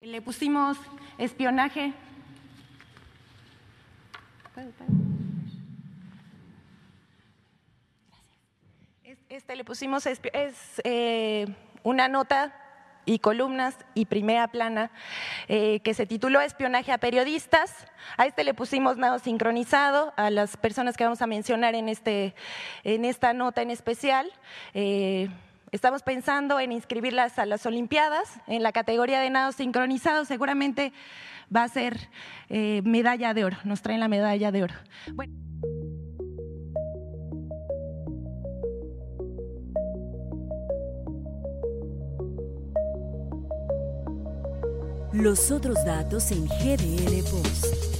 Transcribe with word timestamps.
Le 0.00 0.20
pusimos 0.20 0.76
espionaje. 1.16 1.94
Este 9.28 9.56
le 9.56 9.64
pusimos 9.64 10.06
es 10.06 10.20
eh, 10.84 11.46
una 11.82 12.08
nota 12.08 12.54
y 13.06 13.20
columnas 13.20 13.78
y 13.94 14.04
primera 14.04 14.48
plana 14.48 14.90
eh, 15.48 15.80
que 15.80 15.94
se 15.94 16.06
tituló 16.06 16.40
Espionaje 16.40 16.92
a 16.92 16.98
periodistas. 16.98 17.86
A 18.18 18.26
este 18.26 18.44
le 18.44 18.52
pusimos 18.52 18.98
nado 18.98 19.18
sincronizado 19.18 20.12
a 20.16 20.28
las 20.30 20.58
personas 20.58 20.96
que 20.96 21.04
vamos 21.04 21.22
a 21.22 21.26
mencionar 21.26 21.74
en, 21.74 21.88
este, 21.88 22.34
en 22.84 23.06
esta 23.06 23.32
nota 23.32 23.62
en 23.62 23.70
especial. 23.70 24.30
Eh, 24.74 25.30
estamos 25.72 26.02
pensando 26.02 26.60
en 26.60 26.72
inscribirlas 26.72 27.38
a 27.38 27.46
las 27.46 27.66
Olimpiadas 27.66 28.40
en 28.46 28.62
la 28.62 28.72
categoría 28.72 29.20
de 29.20 29.30
nado 29.30 29.52
sincronizado. 29.52 30.24
Seguramente 30.24 30.92
va 31.54 31.64
a 31.64 31.68
ser 31.68 32.08
eh, 32.48 32.82
medalla 32.84 33.34
de 33.34 33.44
oro, 33.44 33.56
nos 33.64 33.82
traen 33.82 34.00
la 34.00 34.08
medalla 34.08 34.52
de 34.52 34.62
oro. 34.64 34.74
Bueno. 35.12 35.34
Los 45.12 45.50
otros 45.50 45.82
datos 45.86 46.30
en 46.30 46.46
GDL 46.46 47.22
Post. 47.30 47.95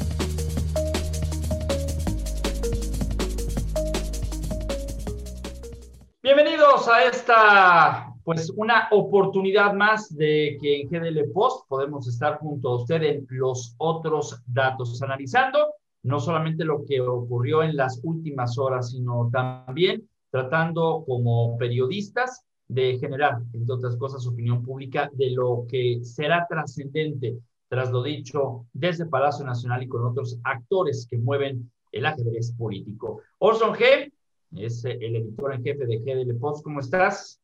Bienvenidos 6.26 6.88
a 6.88 7.04
esta, 7.04 8.12
pues 8.24 8.50
una 8.56 8.88
oportunidad 8.90 9.72
más 9.74 10.12
de 10.12 10.58
que 10.60 10.80
en 10.80 10.88
GDL 10.88 11.30
Post 11.32 11.68
podemos 11.68 12.08
estar 12.08 12.38
junto 12.38 12.68
a 12.68 12.76
usted 12.78 13.00
en 13.04 13.26
los 13.28 13.76
otros 13.78 14.42
datos, 14.44 15.00
analizando 15.02 15.74
no 16.02 16.18
solamente 16.18 16.64
lo 16.64 16.84
que 16.84 17.00
ocurrió 17.00 17.62
en 17.62 17.76
las 17.76 18.00
últimas 18.02 18.58
horas, 18.58 18.90
sino 18.90 19.30
también 19.32 20.08
tratando 20.32 21.04
como 21.06 21.56
periodistas 21.58 22.44
de 22.66 22.98
generar, 22.98 23.38
entre 23.52 23.74
otras 23.74 23.96
cosas, 23.96 24.26
opinión 24.26 24.64
pública 24.64 25.08
de 25.12 25.30
lo 25.30 25.64
que 25.70 26.00
será 26.02 26.44
trascendente 26.48 27.38
tras 27.68 27.92
lo 27.92 28.02
dicho 28.02 28.66
desde 28.72 29.06
Palacio 29.06 29.46
Nacional 29.46 29.84
y 29.84 29.88
con 29.88 30.04
otros 30.04 30.40
actores 30.42 31.06
que 31.08 31.18
mueven 31.18 31.70
el 31.92 32.04
ajedrez 32.04 32.52
político. 32.58 33.20
Orson 33.38 33.74
G. 33.74 34.10
es 34.58 34.84
el 34.84 35.16
editor 35.16 35.54
en 35.54 35.62
jefe 35.62 35.86
de 35.86 35.98
GDL 35.98 36.38
Post. 36.38 36.62
¿Cómo 36.64 36.80
estás? 36.80 37.40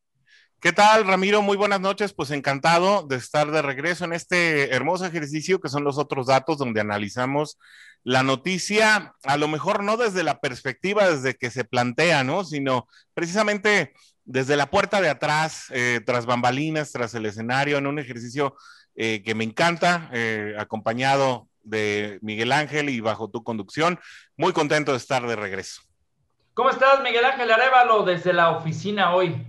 ¿Qué 0.59 0.71
tal, 0.71 1.05
Ramiro? 1.05 1.41
Muy 1.41 1.57
buenas 1.57 1.81
noches. 1.81 2.13
Pues 2.13 2.31
encantado 2.31 3.03
de 3.03 3.17
estar 3.17 3.51
de 3.51 3.61
regreso 3.61 4.05
en 4.05 4.13
este 4.13 4.73
hermoso 4.73 5.05
ejercicio 5.05 5.59
que 5.59 5.69
son 5.69 5.83
los 5.83 5.97
otros 5.97 6.27
datos 6.27 6.57
donde 6.57 6.79
analizamos 6.81 7.57
la 8.03 8.23
noticia, 8.23 9.13
a 9.23 9.37
lo 9.37 9.47
mejor 9.47 9.83
no 9.83 9.97
desde 9.97 10.23
la 10.23 10.39
perspectiva 10.39 11.09
desde 11.09 11.35
que 11.35 11.51
se 11.51 11.63
plantea, 11.63 12.23
¿no? 12.23 12.43
Sino 12.43 12.87
precisamente 13.13 13.93
desde 14.25 14.55
la 14.55 14.69
puerta 14.69 15.01
de 15.01 15.09
atrás, 15.09 15.65
eh, 15.69 16.01
tras 16.05 16.25
bambalinas, 16.25 16.91
tras 16.91 17.13
el 17.13 17.25
escenario, 17.25 17.77
en 17.77 17.87
un 17.87 17.99
ejercicio 17.99 18.55
eh, 18.95 19.21
que 19.23 19.35
me 19.35 19.43
encanta, 19.43 20.09
eh, 20.13 20.55
acompañado 20.57 21.49
de 21.63 22.19
Miguel 22.21 22.51
Ángel 22.51 22.89
y 22.89 22.99
bajo 22.99 23.29
tu 23.29 23.43
conducción. 23.43 23.99
Muy 24.37 24.53
contento 24.53 24.91
de 24.91 24.97
estar 24.97 25.25
de 25.27 25.35
regreso. 25.35 25.81
¿Cómo 26.55 26.69
estás, 26.69 27.01
Miguel 27.01 27.25
Ángel 27.25 27.51
Arevalo, 27.51 28.03
desde 28.03 28.31
la 28.31 28.51
oficina 28.51 29.15
hoy? 29.15 29.43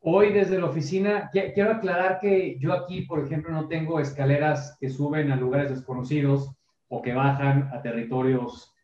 Hoy 0.00 0.32
desde 0.32 0.58
la 0.58 0.66
oficina, 0.66 1.30
quiero 1.30 1.70
aclarar 1.70 2.18
que 2.18 2.58
yo 2.58 2.72
aquí, 2.72 3.02
por 3.02 3.24
ejemplo, 3.24 3.52
no 3.52 3.68
tengo 3.68 4.00
escaleras 4.00 4.76
que 4.80 4.90
suben 4.90 5.30
a 5.30 5.36
lugares 5.36 5.70
desconocidos 5.70 6.50
o 6.88 7.02
que 7.02 7.14
bajan 7.14 7.70
a 7.72 7.82
territorios 7.82 8.74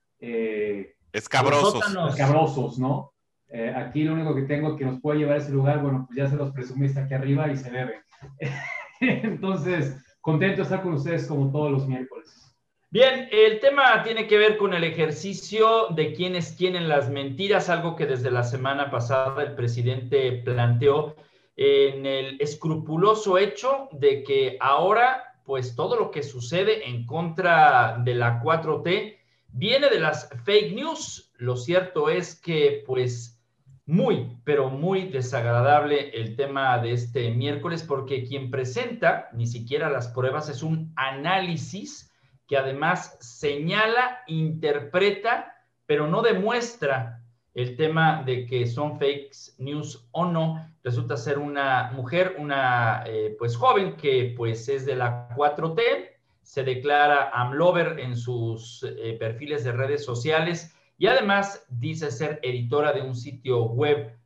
escabrosos. 1.12 1.82
Escabrosos, 2.10 2.78
¿no? 2.78 3.12
Eh, 3.48 3.74
aquí 3.76 4.04
lo 4.04 4.12
único 4.12 4.32
que 4.32 4.42
tengo 4.42 4.76
que 4.76 4.84
nos 4.84 5.00
puede 5.00 5.18
llevar 5.18 5.34
a 5.34 5.40
ese 5.40 5.50
lugar, 5.50 5.82
bueno, 5.82 6.04
pues 6.06 6.16
ya 6.16 6.28
se 6.28 6.36
los 6.36 6.52
presumiste 6.52 7.00
aquí 7.00 7.14
arriba 7.14 7.50
y 7.50 7.56
se 7.56 7.68
debe. 7.68 8.04
Entonces, 9.00 9.96
contento 10.20 10.58
de 10.58 10.62
estar 10.62 10.82
con 10.82 10.94
ustedes 10.94 11.26
como 11.26 11.50
todos 11.50 11.72
los 11.72 11.88
miércoles. 11.88 12.53
Bien, 12.94 13.28
el 13.32 13.58
tema 13.58 14.04
tiene 14.04 14.28
que 14.28 14.38
ver 14.38 14.56
con 14.56 14.72
el 14.72 14.84
ejercicio 14.84 15.88
de 15.88 16.12
quienes 16.12 16.56
tienen 16.56 16.88
las 16.88 17.10
mentiras, 17.10 17.68
algo 17.68 17.96
que 17.96 18.06
desde 18.06 18.30
la 18.30 18.44
semana 18.44 18.88
pasada 18.88 19.42
el 19.42 19.56
presidente 19.56 20.30
planteó 20.44 21.16
en 21.56 22.06
el 22.06 22.40
escrupuloso 22.40 23.36
hecho 23.36 23.88
de 23.90 24.22
que 24.22 24.58
ahora, 24.60 25.40
pues 25.44 25.74
todo 25.74 25.96
lo 25.96 26.12
que 26.12 26.22
sucede 26.22 26.88
en 26.88 27.04
contra 27.04 27.98
de 27.98 28.14
la 28.14 28.40
4T 28.40 29.16
viene 29.48 29.88
de 29.88 29.98
las 29.98 30.28
fake 30.44 30.76
news. 30.76 31.32
Lo 31.38 31.56
cierto 31.56 32.08
es 32.08 32.40
que, 32.40 32.84
pues, 32.86 33.42
muy, 33.86 34.38
pero 34.44 34.70
muy 34.70 35.08
desagradable 35.08 36.10
el 36.10 36.36
tema 36.36 36.78
de 36.78 36.92
este 36.92 37.32
miércoles 37.32 37.82
porque 37.82 38.22
quien 38.22 38.52
presenta 38.52 39.30
ni 39.32 39.48
siquiera 39.48 39.90
las 39.90 40.06
pruebas 40.06 40.48
es 40.48 40.62
un 40.62 40.92
análisis 40.94 42.12
que 42.46 42.56
además 42.56 43.16
señala, 43.20 44.22
interpreta, 44.26 45.54
pero 45.86 46.06
no 46.06 46.22
demuestra 46.22 47.20
el 47.54 47.76
tema 47.76 48.22
de 48.24 48.46
que 48.46 48.66
son 48.66 48.98
fake 48.98 49.32
news 49.58 50.08
o 50.10 50.26
no. 50.26 50.66
Resulta 50.82 51.16
ser 51.16 51.38
una 51.38 51.92
mujer, 51.92 52.36
una 52.38 53.04
eh, 53.06 53.36
pues 53.38 53.56
joven 53.56 53.96
que 53.96 54.34
pues 54.36 54.68
es 54.68 54.84
de 54.84 54.96
la 54.96 55.28
4T, 55.30 56.10
se 56.42 56.62
declara 56.62 57.30
amlover 57.30 57.98
en 58.00 58.16
sus 58.16 58.82
eh, 58.82 59.16
perfiles 59.18 59.64
de 59.64 59.72
redes 59.72 60.04
sociales 60.04 60.74
y 60.98 61.06
además 61.06 61.64
dice 61.68 62.10
ser 62.10 62.38
editora 62.42 62.92
de 62.92 63.02
un 63.02 63.14
sitio 63.14 63.64
web 63.64 64.18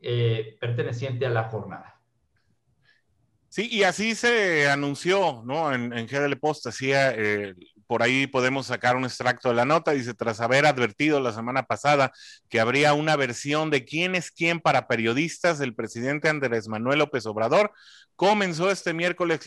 eh, 0.00 0.56
perteneciente 0.60 1.26
a 1.26 1.30
la 1.30 1.44
jornada. 1.44 1.93
Sí, 3.54 3.68
y 3.70 3.84
así 3.84 4.16
se 4.16 4.68
anunció, 4.68 5.40
¿no? 5.44 5.72
En, 5.72 5.92
en 5.92 6.08
GDL 6.08 6.36
Post, 6.40 6.66
hacía 6.66 7.12
eh, 7.12 7.54
por 7.86 8.02
ahí 8.02 8.26
podemos 8.26 8.66
sacar 8.66 8.96
un 8.96 9.04
extracto 9.04 9.48
de 9.48 9.54
la 9.54 9.64
nota. 9.64 9.92
Dice, 9.92 10.14
tras 10.14 10.40
haber 10.40 10.66
advertido 10.66 11.20
la 11.20 11.32
semana 11.32 11.64
pasada 11.64 12.12
que 12.48 12.60
habría 12.60 12.94
una 12.94 13.16
versión 13.16 13.70
de 13.70 13.84
quién 13.84 14.14
es 14.14 14.30
quién 14.30 14.60
para 14.60 14.86
periodistas, 14.86 15.60
el 15.60 15.74
presidente 15.74 16.28
Andrés 16.28 16.68
Manuel 16.68 17.00
López 17.00 17.26
Obrador 17.26 17.72
comenzó 18.16 18.70
este 18.70 18.94
miércoles 18.94 19.40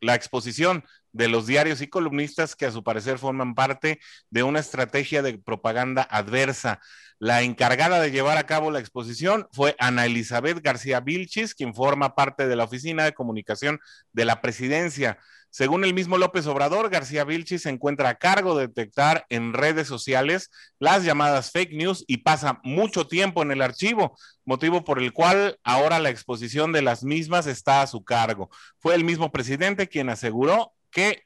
la, 0.00 0.14
exposición 0.14 0.84
de 1.12 1.28
los 1.28 1.46
diarios 1.46 1.80
y 1.80 1.88
columnistas 1.88 2.54
que 2.54 2.66
a 2.66 2.72
su 2.72 2.82
parecer 2.82 3.18
forman 3.18 3.54
parte 3.54 4.00
de 4.30 4.42
una 4.42 4.60
estrategia 4.60 5.22
de 5.22 5.38
propaganda 5.38 6.02
adversa. 6.02 6.80
La 7.18 7.42
encargada 7.42 8.00
de 8.00 8.10
llevar 8.10 8.38
a 8.38 8.46
cabo 8.46 8.70
la 8.70 8.80
exposición 8.80 9.48
fue 9.52 9.76
Ana 9.78 10.06
Elizabeth 10.06 10.60
García 10.62 11.00
Vilchis, 11.00 11.54
quien 11.54 11.74
forma 11.74 12.14
parte 12.14 12.48
de 12.48 12.56
la 12.56 12.64
Oficina 12.64 13.04
de 13.04 13.14
Comunicación 13.14 13.80
de 14.12 14.24
la 14.24 14.40
Presidencia. 14.40 15.18
Según 15.52 15.84
el 15.84 15.92
mismo 15.92 16.16
López 16.16 16.46
Obrador, 16.46 16.88
García 16.88 17.24
Vilchi 17.24 17.58
se 17.58 17.68
encuentra 17.68 18.08
a 18.08 18.14
cargo 18.14 18.56
de 18.56 18.68
detectar 18.68 19.26
en 19.28 19.52
redes 19.52 19.86
sociales 19.86 20.50
las 20.78 21.04
llamadas 21.04 21.50
fake 21.50 21.74
news 21.74 22.06
y 22.06 22.18
pasa 22.18 22.58
mucho 22.64 23.06
tiempo 23.06 23.42
en 23.42 23.50
el 23.50 23.60
archivo, 23.60 24.16
motivo 24.46 24.82
por 24.82 24.98
el 24.98 25.12
cual 25.12 25.58
ahora 25.62 25.98
la 25.98 26.08
exposición 26.08 26.72
de 26.72 26.80
las 26.80 27.04
mismas 27.04 27.46
está 27.46 27.82
a 27.82 27.86
su 27.86 28.02
cargo. 28.02 28.48
Fue 28.78 28.94
el 28.94 29.04
mismo 29.04 29.30
presidente 29.30 29.88
quien 29.88 30.08
aseguró 30.08 30.72
que, 30.90 31.24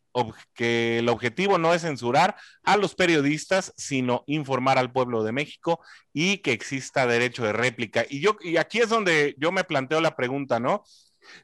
que 0.55 0.99
el 0.99 1.09
objetivo 1.09 1.59
no 1.59 1.73
es 1.73 1.83
censurar 1.83 2.35
a 2.65 2.77
los 2.77 2.97
periodistas, 2.97 3.75
sino 3.77 4.25
informar 4.27 4.77
al 4.77 4.91
pueblo 4.91 5.23
de 5.23 5.31
México 5.31 5.79
y 6.13 6.39
que 6.39 6.51
exista 6.51 7.07
derecho 7.07 7.45
de 7.45 7.53
réplica. 7.53 8.05
Y 8.11 8.21
yo, 8.21 8.37
y 8.41 8.57
aquí 8.57 8.81
es 8.81 8.89
donde 8.89 9.37
yo 9.39 9.53
me 9.53 9.63
planteo 9.63 10.01
la 10.01 10.17
pregunta, 10.17 10.59
¿no? 10.59 10.83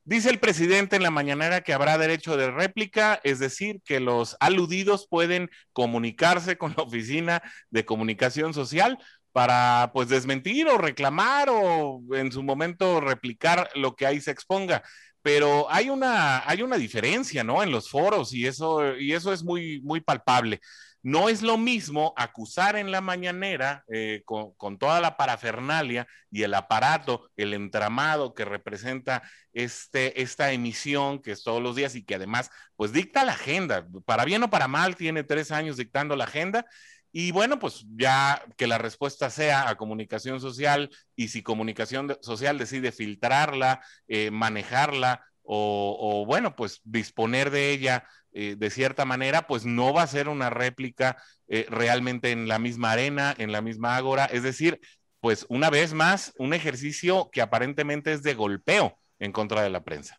Dice 0.04 0.30
el 0.30 0.38
presidente 0.38 0.96
en 0.96 1.02
la 1.02 1.10
mañanera 1.10 1.62
que 1.62 1.72
habrá 1.72 1.98
derecho 1.98 2.36
de 2.36 2.50
réplica, 2.50 3.20
es 3.24 3.38
decir, 3.38 3.80
que 3.84 4.00
los 4.00 4.36
aludidos 4.40 5.06
pueden 5.08 5.50
comunicarse 5.72 6.58
con 6.58 6.74
la 6.76 6.82
oficina 6.84 7.42
de 7.70 7.84
comunicación 7.84 8.54
social 8.54 8.98
para 9.32 9.90
pues 9.94 10.08
desmentir 10.08 10.68
o 10.68 10.78
reclamar 10.78 11.48
o 11.50 12.02
en 12.12 12.30
su 12.32 12.42
momento 12.42 13.00
replicar 13.00 13.70
lo 13.74 13.96
que 13.96 14.06
ahí 14.06 14.20
se 14.20 14.30
exponga. 14.30 14.82
Pero 15.22 15.70
hay 15.70 15.88
una, 15.88 16.48
hay 16.48 16.62
una 16.62 16.76
diferencia, 16.76 17.44
¿no? 17.44 17.62
En 17.62 17.70
los 17.70 17.88
foros 17.88 18.34
y 18.34 18.46
eso, 18.46 18.96
y 18.96 19.12
eso 19.12 19.32
es 19.32 19.44
muy, 19.44 19.80
muy 19.82 20.00
palpable. 20.00 20.60
No 21.02 21.28
es 21.28 21.42
lo 21.42 21.58
mismo 21.58 22.14
acusar 22.16 22.76
en 22.76 22.92
la 22.92 23.00
mañanera 23.00 23.84
eh, 23.92 24.22
con, 24.24 24.78
toda 24.78 25.00
la 25.00 25.16
parafernalia 25.16 26.06
y 26.30 26.44
el 26.44 26.54
aparato, 26.54 27.30
el 27.36 27.54
entramado 27.54 28.34
que 28.34 28.44
representa 28.44 29.22
este, 29.52 30.22
esta 30.22 30.52
emisión 30.52 31.20
que 31.20 31.32
es 31.32 31.42
todos 31.42 31.60
los 31.60 31.74
días 31.74 31.96
y 31.96 32.04
que 32.04 32.14
además 32.14 32.50
pues 32.76 32.92
dicta 32.92 33.24
la 33.24 33.32
agenda. 33.32 33.86
Para 34.04 34.24
bien 34.24 34.44
o 34.44 34.50
para 34.50 34.68
mal, 34.68 34.94
tiene 34.94 35.24
tres 35.24 35.50
años 35.50 35.76
dictando 35.76 36.14
la 36.14 36.24
agenda. 36.24 36.66
Y 37.10 37.30
bueno, 37.32 37.58
pues 37.58 37.84
ya 37.96 38.42
que 38.56 38.66
la 38.66 38.78
respuesta 38.78 39.28
sea 39.28 39.68
a 39.68 39.76
comunicación 39.76 40.40
social 40.40 40.88
y 41.14 41.28
si 41.28 41.42
comunicación 41.42 42.16
social 42.22 42.58
decide 42.58 42.90
filtrarla, 42.90 43.82
eh, 44.08 44.30
manejarla, 44.30 45.22
o, 45.44 46.24
bueno, 46.26 46.54
pues 46.56 46.80
disponer 46.84 47.50
de 47.50 47.70
ella 47.70 48.06
eh, 48.32 48.56
de 48.56 48.70
cierta 48.70 49.04
manera, 49.04 49.46
pues 49.46 49.66
no 49.66 49.92
va 49.92 50.02
a 50.02 50.06
ser 50.06 50.28
una 50.28 50.50
réplica 50.50 51.16
eh, 51.48 51.66
realmente 51.68 52.30
en 52.30 52.48
la 52.48 52.58
misma 52.58 52.92
arena, 52.92 53.34
en 53.36 53.52
la 53.52 53.60
misma 53.60 53.96
ágora. 53.96 54.24
Es 54.24 54.42
decir, 54.42 54.80
pues 55.20 55.44
una 55.48 55.70
vez 55.70 55.92
más, 55.92 56.32
un 56.38 56.54
ejercicio 56.54 57.28
que 57.30 57.42
aparentemente 57.42 58.12
es 58.12 58.22
de 58.22 58.34
golpeo 58.34 58.96
en 59.18 59.32
contra 59.32 59.62
de 59.62 59.70
la 59.70 59.82
prensa. 59.82 60.18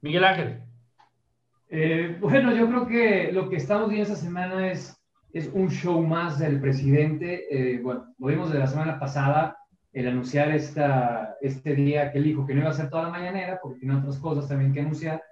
Miguel 0.00 0.24
Ángel. 0.24 0.62
Eh, 1.70 2.16
bueno, 2.20 2.54
yo 2.54 2.68
creo 2.68 2.86
que 2.86 3.32
lo 3.32 3.48
que 3.48 3.56
estamos 3.56 3.88
viendo 3.88 4.12
esta 4.12 4.22
semana 4.22 4.70
es, 4.70 5.00
es 5.32 5.48
un 5.52 5.70
show 5.70 6.02
más 6.02 6.38
del 6.38 6.60
presidente. 6.60 7.80
bueno, 7.82 8.14
lo 8.18 8.26
vimos 8.26 8.52
de 8.52 8.58
la 8.58 8.66
semana 8.66 8.98
pasada, 8.98 9.56
el 9.92 10.08
anunciar 10.08 10.50
esta, 10.50 11.36
este 11.40 11.74
día 11.74 12.10
que 12.10 12.18
él 12.18 12.24
dijo 12.24 12.44
que 12.44 12.54
no 12.54 12.60
iba 12.60 12.70
a 12.70 12.74
ser 12.74 12.90
toda 12.90 13.04
la 13.04 13.10
mañanera, 13.10 13.60
porque 13.62 13.78
tiene 13.78 13.96
otras 13.96 14.18
cosas 14.18 14.48
también 14.48 14.72
que 14.72 14.80
anunciar, 14.80 15.22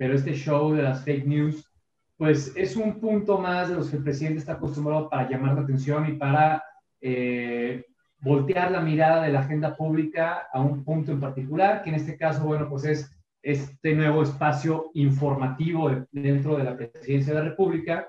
pero 0.00 0.14
este 0.14 0.32
show 0.32 0.72
de 0.72 0.82
las 0.82 1.04
fake 1.04 1.26
news, 1.26 1.70
pues 2.16 2.54
es 2.56 2.74
un 2.74 2.98
punto 2.98 3.36
más 3.36 3.68
de 3.68 3.74
los 3.74 3.90
que 3.90 3.98
el 3.98 4.02
presidente 4.02 4.38
está 4.38 4.52
acostumbrado 4.52 5.10
para 5.10 5.28
llamar 5.28 5.54
la 5.54 5.60
atención 5.60 6.08
y 6.08 6.12
para 6.14 6.64
eh, 7.02 7.84
voltear 8.18 8.70
la 8.70 8.80
mirada 8.80 9.22
de 9.22 9.30
la 9.30 9.40
agenda 9.40 9.76
pública 9.76 10.48
a 10.50 10.62
un 10.62 10.84
punto 10.84 11.12
en 11.12 11.20
particular, 11.20 11.82
que 11.82 11.90
en 11.90 11.96
este 11.96 12.16
caso, 12.16 12.46
bueno, 12.46 12.66
pues 12.66 12.84
es 12.84 13.14
este 13.42 13.94
nuevo 13.94 14.22
espacio 14.22 14.90
informativo 14.94 15.90
dentro 16.10 16.56
de 16.56 16.64
la 16.64 16.78
presidencia 16.78 17.34
de 17.34 17.38
la 17.38 17.50
República, 17.50 18.08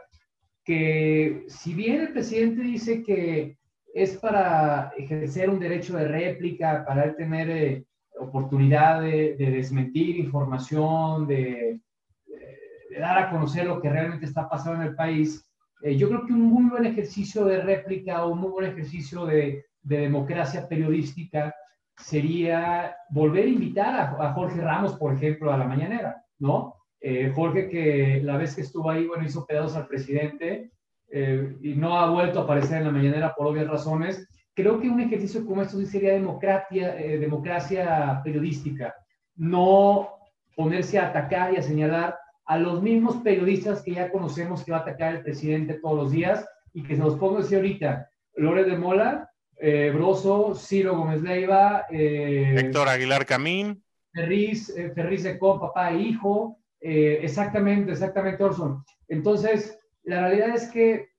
que 0.63 1.43
si 1.49 1.73
bien 1.73 1.99
el 1.99 2.13
presidente 2.13 2.61
dice 2.61 3.03
que 3.03 3.57
es 3.93 4.15
para 4.15 4.93
ejercer 4.97 5.49
un 5.49 5.59
derecho 5.59 5.97
de 5.97 6.07
réplica, 6.07 6.85
para 6.85 7.13
tener 7.17 7.49
eh, 7.49 7.85
oportunidad 8.21 9.01
de, 9.01 9.35
desmentir 9.37 10.17
información, 10.17 11.27
de, 11.27 11.79
dar 12.99 13.17
a 13.17 13.29
conocer 13.29 13.65
lo 13.65 13.81
que 13.81 13.89
realmente 13.89 14.25
está 14.25 14.47
pasando 14.49 14.81
en 14.81 14.89
el 14.89 14.95
país. 14.95 15.45
Eh, 15.81 15.95
yo 15.97 16.07
creo 16.09 16.25
que 16.25 16.33
un 16.33 16.43
muy 16.43 16.69
buen 16.69 16.85
ejercicio 16.85 17.45
de 17.45 17.61
réplica 17.61 18.25
o 18.25 18.33
un 18.33 18.39
muy 18.39 18.51
buen 18.51 18.71
ejercicio 18.71 19.25
de, 19.25 19.65
democracia 19.83 20.69
periodística 20.69 21.51
sería 21.97 22.95
volver 23.09 23.45
a 23.45 23.49
invitar 23.49 24.15
a, 24.19 24.31
Jorge 24.33 24.61
Ramos, 24.61 24.93
por 24.93 25.11
ejemplo, 25.11 25.51
a 25.51 25.57
la 25.57 25.65
mañanera, 25.65 26.23
¿no? 26.37 26.75
Eh, 26.99 27.31
Jorge 27.33 27.67
que 27.67 28.21
la 28.23 28.37
vez 28.37 28.53
que 28.53 28.61
estuvo 28.61 28.91
ahí, 28.91 29.07
bueno, 29.07 29.25
hizo 29.25 29.43
pedazos 29.43 29.75
al 29.75 29.87
presidente, 29.87 30.71
eh, 31.11 31.57
y 31.61 31.73
no 31.73 31.97
ha 31.97 32.11
vuelto 32.11 32.39
a 32.39 32.43
aparecer 32.43 32.77
en 32.77 32.85
la 32.85 32.91
mañanera 32.91 33.33
por 33.35 33.47
obvias 33.47 33.67
razones, 33.67 34.27
creo 34.53 34.79
que 34.79 34.89
un 34.89 34.99
ejercicio 34.99 35.45
como 35.45 35.61
esto 35.61 35.77
sí 35.77 35.85
sería 35.85 36.13
democracia, 36.13 36.99
eh, 36.99 37.17
democracia 37.17 38.21
periodística, 38.23 38.93
no 39.35 40.09
ponerse 40.55 40.99
a 40.99 41.07
atacar 41.07 41.53
y 41.53 41.57
a 41.57 41.61
señalar 41.61 42.17
a 42.45 42.57
los 42.57 42.81
mismos 42.81 43.17
periodistas 43.17 43.81
que 43.81 43.93
ya 43.93 44.11
conocemos 44.11 44.63
que 44.63 44.71
va 44.71 44.79
a 44.79 44.81
atacar 44.81 45.15
el 45.15 45.23
presidente 45.23 45.75
todos 45.75 45.95
los 45.95 46.11
días. 46.11 46.45
Y 46.73 46.83
que 46.83 46.95
se 46.95 47.01
los 47.01 47.15
pongo 47.15 47.39
así 47.39 47.53
ahorita, 47.53 48.09
Lore 48.35 48.63
de 48.63 48.77
Mola, 48.77 49.29
eh, 49.57 49.91
Broso, 49.93 50.55
Ciro 50.55 50.97
Gómez 50.97 51.21
Leiva, 51.21 51.85
Héctor 51.89 52.87
Aguilar 52.87 53.25
Camín, 53.25 53.83
Ferriz, 54.13 54.73
Ferriz 54.95 55.23
de 55.23 55.37
Co, 55.37 55.59
papá 55.59 55.91
e 55.91 55.99
hijo, 55.99 56.57
exactamente, 56.79 57.91
exactamente, 57.91 58.41
Orson. 58.41 58.83
Entonces, 59.09 59.77
la 60.03 60.21
realidad 60.21 60.55
es 60.55 60.69
que 60.69 61.10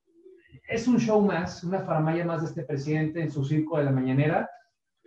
es 0.73 0.89
un 0.89 0.99
show 0.99 1.21
más, 1.21 1.63
una 1.65 1.81
faramaya 1.81 2.25
más 2.25 2.41
de 2.41 2.49
este 2.49 2.63
presidente 2.63 3.21
en 3.21 3.31
su 3.31 3.45
circo 3.45 3.77
de 3.77 3.85
la 3.85 3.91
mañanera, 3.91 4.49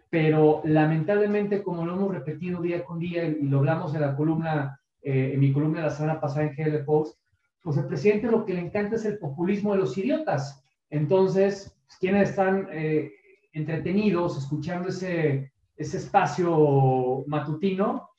pero 0.10 0.62
lamentablemente, 0.64 1.64
como 1.64 1.86
lo 1.86 1.96
hemos 1.96 2.14
repetido 2.14 2.62
día 2.62 2.86
con 2.86 3.00
día 3.00 3.26
y 3.26 3.48
lo 3.48 3.60
hablamos 3.60 3.96
en 3.96 4.02
la 4.02 4.16
columna, 4.16 4.80
eh, 5.02 5.32
en 5.34 5.40
mi 5.40 5.52
columna 5.52 5.80
de 5.80 5.88
la 5.88 5.92
semana 5.92 6.20
pasada 6.22 6.46
en 6.46 6.56
GL 6.56 6.84
Post, 6.86 7.18
pues 7.64 7.78
el 7.78 7.88
presidente 7.88 8.28
lo 8.28 8.46
que 8.46 8.54
le 8.54 8.62
encanta 8.62 8.96
es 8.96 9.06
el 9.06 9.18
populismo 9.18 9.74
de 9.74 9.80
los 9.80 9.98
idiotas. 9.98 10.64
Entonces, 10.92 11.76
quienes 12.00 12.30
están 12.30 12.68
eh, 12.72 13.12
entretenidos 13.52 14.38
escuchando 14.38 14.90
ese, 14.90 15.52
ese 15.76 15.98
espacio 15.98 17.24
matutino, 17.26 18.10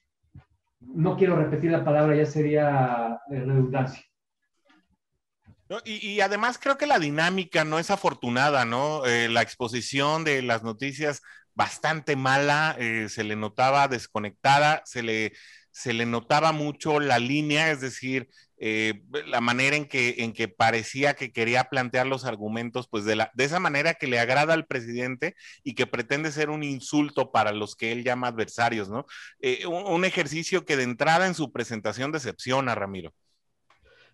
no 0.81 1.17
quiero 1.17 1.37
repetir 1.37 1.71
la 1.71 1.85
palabra, 1.85 2.17
ya 2.17 2.27
sería 2.27 3.21
redundancia 3.29 4.06
y, 5.85 6.21
además 6.21 6.59
creo 6.59 6.79
que 6.79 6.87
la 6.87 6.99
dinámica 6.99 7.65
no 7.65 7.79
es 7.79 7.91
afortunada, 7.91 8.65
¿no? 8.65 9.05
Eh, 9.05 9.29
la 9.29 9.43
exposición 9.43 10.25
de 10.25 10.43
las 10.43 10.63
noticias 10.63 11.23
bastante 11.55 12.17
mala, 12.17 12.77
eh, 12.79 13.09
se 13.09 13.25
le 13.25 13.35
notaba 13.35 13.89
desconectada, 13.89 14.83
se 14.85 15.03
le, 15.03 15.33
se 15.73 15.93
le 15.93 16.07
notaba 16.07 16.53
mucho 16.53 17.01
la 17.01 17.19
línea, 17.19 17.71
es 17.71 17.81
decir, 17.81 18.29
eh, 18.59 19.03
la 19.27 19.41
manera 19.41 19.77
en 19.77 19.87
que, 19.87 20.17
en 20.19 20.33
que 20.33 20.49
parecía 20.49 21.15
que 21.15 21.33
quería 21.33 21.65
plantear 21.65 22.07
los 22.07 22.25
argumentos, 22.25 22.89
pues 22.89 23.05
de, 23.05 23.17
la, 23.17 23.31
de 23.35 23.45
esa 23.45 23.59
manera 23.59 23.95
que 23.95 24.07
le 24.07 24.21
agrada 24.21 24.55
al 24.55 24.67
presidente 24.67 25.35
y 25.65 25.75
que 25.75 25.87
pretende 25.87 26.31
ser 26.33 26.51
un 26.51 26.63
insulto 26.63 27.33
para 27.33 27.53
los 27.53 27.75
que 27.77 27.93
él 27.93 28.05
llama 28.05 28.29
adversarios, 28.29 28.89
¿no? 28.89 29.07
Un, 29.69 29.87
un, 29.93 30.05
ejercicio 30.05 30.65
que 30.65 30.77
de 30.77 30.85
entrada 30.85 31.27
en 31.27 31.35
su 31.35 31.53
presentación 31.53 32.13
decepciona, 32.13 32.75
Ramiro. 32.75 33.13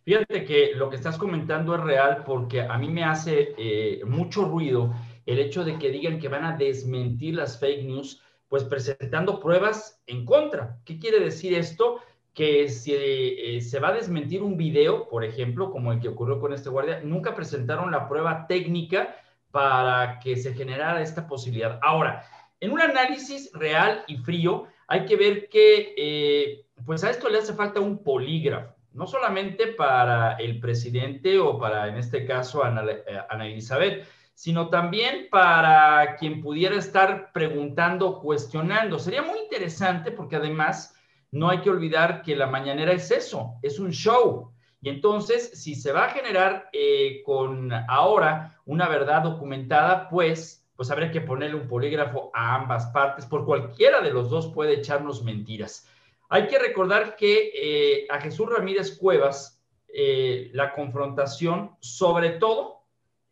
Fíjate 0.04 0.44
que 0.44 0.72
lo 0.74 0.90
que 0.90 0.96
estás 0.96 1.16
comentando 1.16 1.76
es 1.76 1.80
real 1.80 2.24
porque 2.24 2.62
a 2.62 2.76
mí 2.76 2.88
me 2.88 3.04
hace 3.04 3.54
eh, 3.56 4.00
mucho 4.04 4.44
ruido 4.44 4.92
el 5.26 5.38
hecho 5.38 5.64
de 5.64 5.78
que 5.78 5.90
digan 5.90 6.18
que 6.18 6.26
van 6.26 6.44
a 6.44 6.56
desmentir 6.56 7.36
las 7.36 7.60
fake 7.60 7.84
news, 7.84 8.20
pues 8.48 8.64
presentando 8.64 9.38
pruebas 9.38 10.02
en 10.06 10.24
contra. 10.24 10.80
¿Qué 10.84 10.98
quiere 10.98 11.20
decir 11.20 11.54
esto? 11.54 12.00
Que 12.34 12.68
si 12.68 12.92
eh, 12.96 13.60
se 13.60 13.78
va 13.78 13.88
a 13.88 13.94
desmentir 13.94 14.42
un 14.42 14.56
video, 14.56 15.08
por 15.08 15.22
ejemplo, 15.22 15.70
como 15.70 15.92
el 15.92 16.00
que 16.00 16.08
ocurrió 16.08 16.40
con 16.40 16.52
este 16.52 16.68
guardia, 16.68 17.00
nunca 17.04 17.36
presentaron 17.36 17.92
la 17.92 18.08
prueba 18.08 18.48
técnica 18.48 19.14
para 19.52 20.18
que 20.18 20.36
se 20.36 20.52
generara 20.54 21.00
esta 21.00 21.28
posibilidad. 21.28 21.78
Ahora, 21.80 22.24
en 22.58 22.72
un 22.72 22.80
análisis 22.80 23.52
real 23.52 24.02
y 24.08 24.16
frío, 24.16 24.64
hay 24.88 25.04
que 25.04 25.14
ver 25.14 25.48
que, 25.48 25.94
eh, 25.96 26.66
pues 26.84 27.04
a 27.04 27.10
esto 27.10 27.28
le 27.28 27.38
hace 27.38 27.54
falta 27.54 27.78
un 27.78 28.02
polígrafo 28.02 28.81
no 28.94 29.06
solamente 29.06 29.68
para 29.68 30.34
el 30.34 30.60
presidente 30.60 31.38
o 31.38 31.58
para, 31.58 31.88
en 31.88 31.96
este 31.96 32.24
caso, 32.24 32.62
Ana, 32.64 32.84
eh, 32.88 33.20
Ana, 33.28 33.46
Elizabeth, 33.46 34.06
sino 34.34 34.68
también 34.68 35.28
para 35.30 36.16
quien 36.16 36.40
pudiera 36.40 36.76
estar 36.76 37.32
preguntando, 37.32 38.20
cuestionando. 38.20 38.98
Sería 38.98 39.22
muy 39.22 39.38
interesante 39.40 40.10
porque 40.10 40.36
además 40.36 40.96
no 41.30 41.48
hay 41.48 41.60
que 41.60 41.70
olvidar 41.70 42.22
que 42.22 42.36
la 42.36 42.46
mañanera 42.46 42.92
es 42.92 43.10
eso, 43.10 43.54
es 43.62 43.78
un 43.78 43.90
show. 43.90 44.52
Y 44.80 44.88
entonces, 44.88 45.62
si 45.62 45.74
se 45.74 45.92
va 45.92 46.06
a 46.06 46.10
generar 46.10 46.68
eh, 46.72 47.22
con 47.24 47.72
ahora 47.88 48.58
una 48.64 48.88
verdad 48.88 49.22
documentada, 49.22 50.08
pues, 50.08 50.68
pues 50.76 50.90
habría 50.90 51.10
que 51.10 51.20
ponerle 51.20 51.56
un 51.56 51.68
polígrafo 51.68 52.30
a 52.34 52.56
ambas 52.56 52.86
partes, 52.86 53.24
por 53.26 53.44
cualquiera 53.46 54.00
de 54.00 54.12
los 54.12 54.28
dos 54.28 54.52
puede 54.52 54.74
echarnos 54.74 55.22
mentiras. 55.22 55.88
Hay 56.34 56.46
que 56.46 56.58
recordar 56.58 57.14
que 57.14 57.52
eh, 57.54 58.06
a 58.08 58.18
Jesús 58.18 58.48
Ramírez 58.48 58.96
Cuevas, 58.96 59.62
eh, 59.92 60.48
la 60.54 60.72
confrontación, 60.72 61.76
sobre 61.80 62.30
todo 62.30 62.86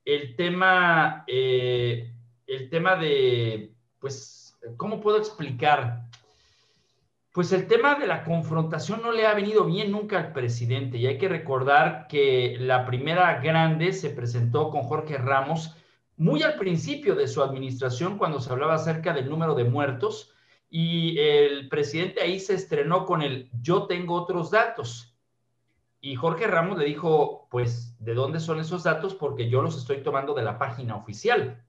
el 0.05 0.37
tema, 0.37 1.25
eh, 1.27 2.13
el 2.47 2.69
tema 2.69 2.97
de, 2.97 3.73
pues, 3.99 4.55
¿cómo 4.77 5.01
puedo 5.01 5.17
explicar? 5.17 6.03
Pues 7.33 7.53
el 7.53 7.67
tema 7.69 7.95
de 7.95 8.07
la 8.07 8.23
confrontación 8.23 9.01
no 9.01 9.13
le 9.13 9.27
ha 9.27 9.33
venido 9.33 9.65
bien 9.65 9.93
nunca 9.93 10.19
al 10.19 10.35
presidente 10.35 10.99
y 10.99 11.07
hay 11.07 11.17
que 11.17 11.31
recordar 11.31 12.07
que 12.07 12.59
la 12.61 12.85
primera 12.85 13.41
grande 13.41 13.95
se 13.95 14.11
presentó 14.11 14.69
con 14.69 14.83
Jorge 14.83 15.17
Ramos 15.17 15.75
muy 16.19 16.43
al 16.43 16.57
principio 16.57 17.15
de 17.15 17.29
su 17.29 17.43
administración 17.43 18.19
cuando 18.19 18.41
se 18.41 18.53
hablaba 18.53 18.75
acerca 18.75 19.15
del 19.15 19.31
número 19.31 19.55
de 19.55 19.65
muertos 19.65 20.35
y 20.71 21.19
el 21.19 21.69
presidente 21.69 22.23
ahí 22.23 22.39
se 22.39 22.55
estrenó 22.55 23.05
con 23.05 23.23
el 23.23 23.51
yo 23.61 23.87
tengo 23.87 24.15
otros 24.15 24.53
datos. 24.53 25.17
Y 26.01 26.15
Jorge 26.15 26.47
Ramos 26.47 26.79
le 26.79 26.87
dijo, 26.87 27.49
pues, 27.51 27.97
¿de 27.99 28.15
dónde 28.15 28.41
son 28.41 28.61
esos 28.61 28.85
datos? 28.85 29.15
Porque 29.15 29.51
yo 29.51 29.61
los 29.61 29.77
estoy 29.77 30.03
tomando 30.03 30.33
de 30.33 30.43
la 30.43 30.59
página 30.59 30.97
oficial. 30.97 31.63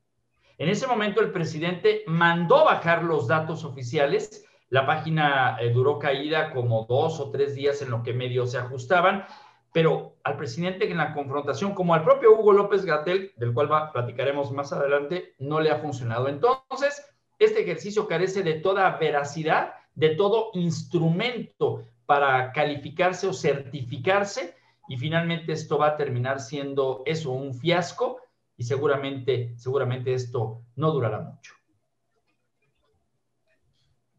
En 0.57 0.69
ese 0.69 0.87
momento 0.87 1.19
el 1.19 1.31
presidente 1.31 2.03
mandó 2.05 2.63
bajar 2.63 3.03
los 3.03 3.27
datos 3.27 3.65
oficiales. 3.65 4.45
La 4.69 4.85
página 4.85 5.57
eh, 5.59 5.71
duró 5.71 5.97
caída 5.97 6.53
como 6.53 6.85
dos 6.87 7.19
o 7.19 7.31
tres 7.31 7.55
días 7.55 7.81
en 7.81 7.89
lo 7.89 8.03
que 8.03 8.13
medios 8.13 8.51
se 8.51 8.59
ajustaban, 8.59 9.25
pero 9.73 10.15
al 10.23 10.37
presidente 10.37 10.89
en 10.89 10.97
la 10.97 11.13
confrontación, 11.13 11.73
como 11.73 11.93
al 11.93 12.03
propio 12.03 12.37
Hugo 12.37 12.53
López 12.53 12.85
Gatel, 12.85 13.33
del 13.35 13.53
cual 13.53 13.71
va, 13.71 13.91
platicaremos 13.91 14.51
más 14.51 14.71
adelante, 14.71 15.33
no 15.39 15.59
le 15.59 15.71
ha 15.71 15.79
funcionado. 15.79 16.27
Entonces, 16.27 17.10
este 17.45 17.61
ejercicio 17.61 18.07
carece 18.07 18.43
de 18.43 18.55
toda 18.55 18.97
veracidad, 18.97 19.73
de 19.95 20.09
todo 20.15 20.51
instrumento 20.53 21.85
para 22.05 22.51
calificarse 22.51 23.27
o 23.27 23.33
certificarse 23.33 24.55
y 24.87 24.97
finalmente 24.97 25.53
esto 25.53 25.77
va 25.77 25.87
a 25.87 25.97
terminar 25.97 26.39
siendo 26.39 27.03
eso, 27.05 27.31
un 27.31 27.53
fiasco 27.53 28.21
y 28.57 28.63
seguramente, 28.63 29.53
seguramente 29.57 30.13
esto 30.13 30.61
no 30.75 30.91
durará 30.91 31.19
mucho. 31.19 31.53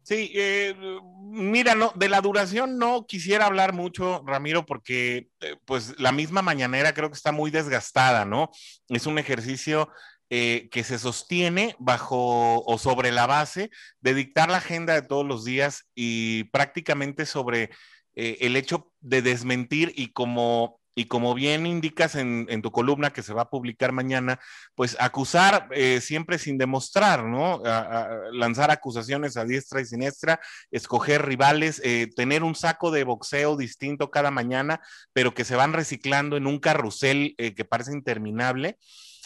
Sí, 0.03 0.33
eh, 0.35 0.75
mira, 1.21 1.75
de 1.95 2.09
la 2.09 2.19
duración 2.19 2.77
no 2.77 3.05
quisiera 3.07 3.45
hablar 3.45 3.71
mucho, 3.71 4.21
Ramiro, 4.25 4.65
porque 4.65 5.29
eh, 5.39 5.55
pues 5.63 5.97
la 5.97 6.11
misma 6.11 6.41
mañanera 6.41 6.93
creo 6.93 7.09
que 7.09 7.15
está 7.15 7.31
muy 7.31 7.51
desgastada, 7.51 8.25
¿no? 8.25 8.51
Es 8.89 9.05
un 9.05 9.17
ejercicio 9.17 9.89
eh, 10.29 10.69
que 10.71 10.83
se 10.83 10.99
sostiene 10.99 11.75
bajo 11.79 12.63
o 12.63 12.77
sobre 12.77 13.11
la 13.11 13.27
base 13.27 13.69
de 14.01 14.13
dictar 14.13 14.49
la 14.49 14.57
agenda 14.57 14.93
de 14.93 15.07
todos 15.07 15.25
los 15.25 15.43
días 15.43 15.85
y 15.95 16.45
prácticamente 16.45 17.25
sobre 17.25 17.71
el 18.15 18.55
hecho 18.55 18.91
de 19.01 19.23
desmentir 19.23 19.91
y 19.95 20.13
como 20.13 20.79
y 20.95 21.05
como 21.05 21.33
bien 21.33 21.65
indicas 21.65 22.15
en, 22.15 22.61
tu 22.61 22.71
columna 22.71 23.11
que 23.11 23.23
se 23.23 23.33
va 23.33 23.43
a 23.43 23.49
publicar 23.49 23.91
mañana, 23.91 24.39
pues 24.75 24.95
acusar 24.99 25.67
eh, 25.71 26.01
siempre 26.01 26.37
sin 26.37 26.57
demostrar, 26.57 27.23
¿no? 27.23 27.61
lanzar 28.31 28.71
acusaciones 28.71 29.37
a 29.37 29.45
diestra 29.45 29.81
y 29.81 29.85
siniestra, 29.85 30.39
escoger 30.71 31.25
rivales, 31.25 31.81
eh, 31.83 32.09
tener 32.15 32.43
un 32.43 32.55
saco 32.55 32.91
de 32.91 33.03
boxeo 33.03 33.57
distinto 33.57 34.11
cada 34.11 34.31
mañana, 34.31 34.81
pero 35.13 35.33
que 35.33 35.45
se 35.45 35.55
van 35.55 35.73
reciclando 35.73 36.37
en 36.37 36.47
un 36.47 36.59
carrusel 36.59 37.33
eh, 37.37 37.55
que 37.55 37.65
parece 37.65 37.93
interminable. 37.93 38.77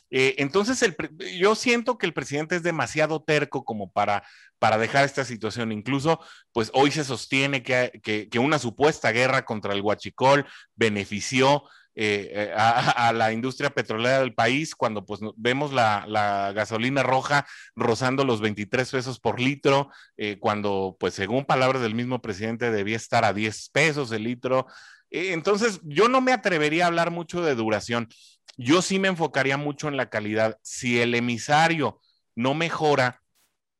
Entonces, 0.10 0.96
yo 1.38 1.56
siento 1.56 1.98
que 1.98 2.06
el 2.06 2.14
presidente 2.14 2.56
es 2.56 2.64
demasiado 2.64 3.24
terco 3.24 3.66
como 3.66 3.92
para, 3.92 4.24
para 4.60 4.78
dejar 4.78 5.06
esta 5.06 5.26
situación. 5.26 5.72
Incluso, 5.72 6.20
pues 6.52 6.72
hoy 6.74 6.92
se 6.92 7.04
sostiene 7.04 7.64
que, 7.64 8.30
una 8.40 8.60
supuesta 8.60 9.12
guerra 9.12 9.46
contra 9.46 9.74
el 9.74 9.82
huachicol 9.82 10.46
benefició 10.76 11.64
eh, 12.00 12.30
eh, 12.32 12.54
a, 12.56 13.12
la 13.12 13.34
industria 13.34 13.72
petrolera 13.72 14.20
del 14.20 14.36
país 14.36 14.76
cuando 14.76 15.04
pues 15.04 15.20
vemos 15.36 15.74
la, 15.74 16.52
gasolina 16.54 17.02
roja 17.02 17.48
rozando 17.76 18.24
los 18.24 18.40
23 18.40 18.92
pesos 18.92 19.20
por 19.20 19.40
litro, 19.40 19.90
eh, 20.16 20.38
cuando 20.40 20.96
pues 21.00 21.16
según 21.16 21.46
palabras 21.46 21.82
del 21.82 21.96
mismo 21.96 22.22
presidente 22.22 22.70
debía 22.70 22.98
estar 22.98 23.26
a 23.26 23.34
10 23.34 23.70
pesos 23.70 24.12
el 24.12 24.24
litro. 24.24 24.68
entonces, 25.10 25.80
yo 25.84 26.08
no 26.08 26.22
me 26.22 26.34
atrevería 26.34 26.84
a 26.84 26.88
hablar 26.88 27.10
mucho 27.10 27.42
de 27.42 27.56
duración. 27.56 28.08
Yo 28.58 28.82
sí 28.82 29.00
me 29.00 29.08
enfocaría 29.08 29.58
mucho 29.58 29.88
en 29.88 29.98
la 29.98 30.10
calidad. 30.10 30.58
Si 30.64 31.00
el 31.00 31.14
emisario 31.16 32.02
no 32.36 32.56
mejora, 32.56 33.22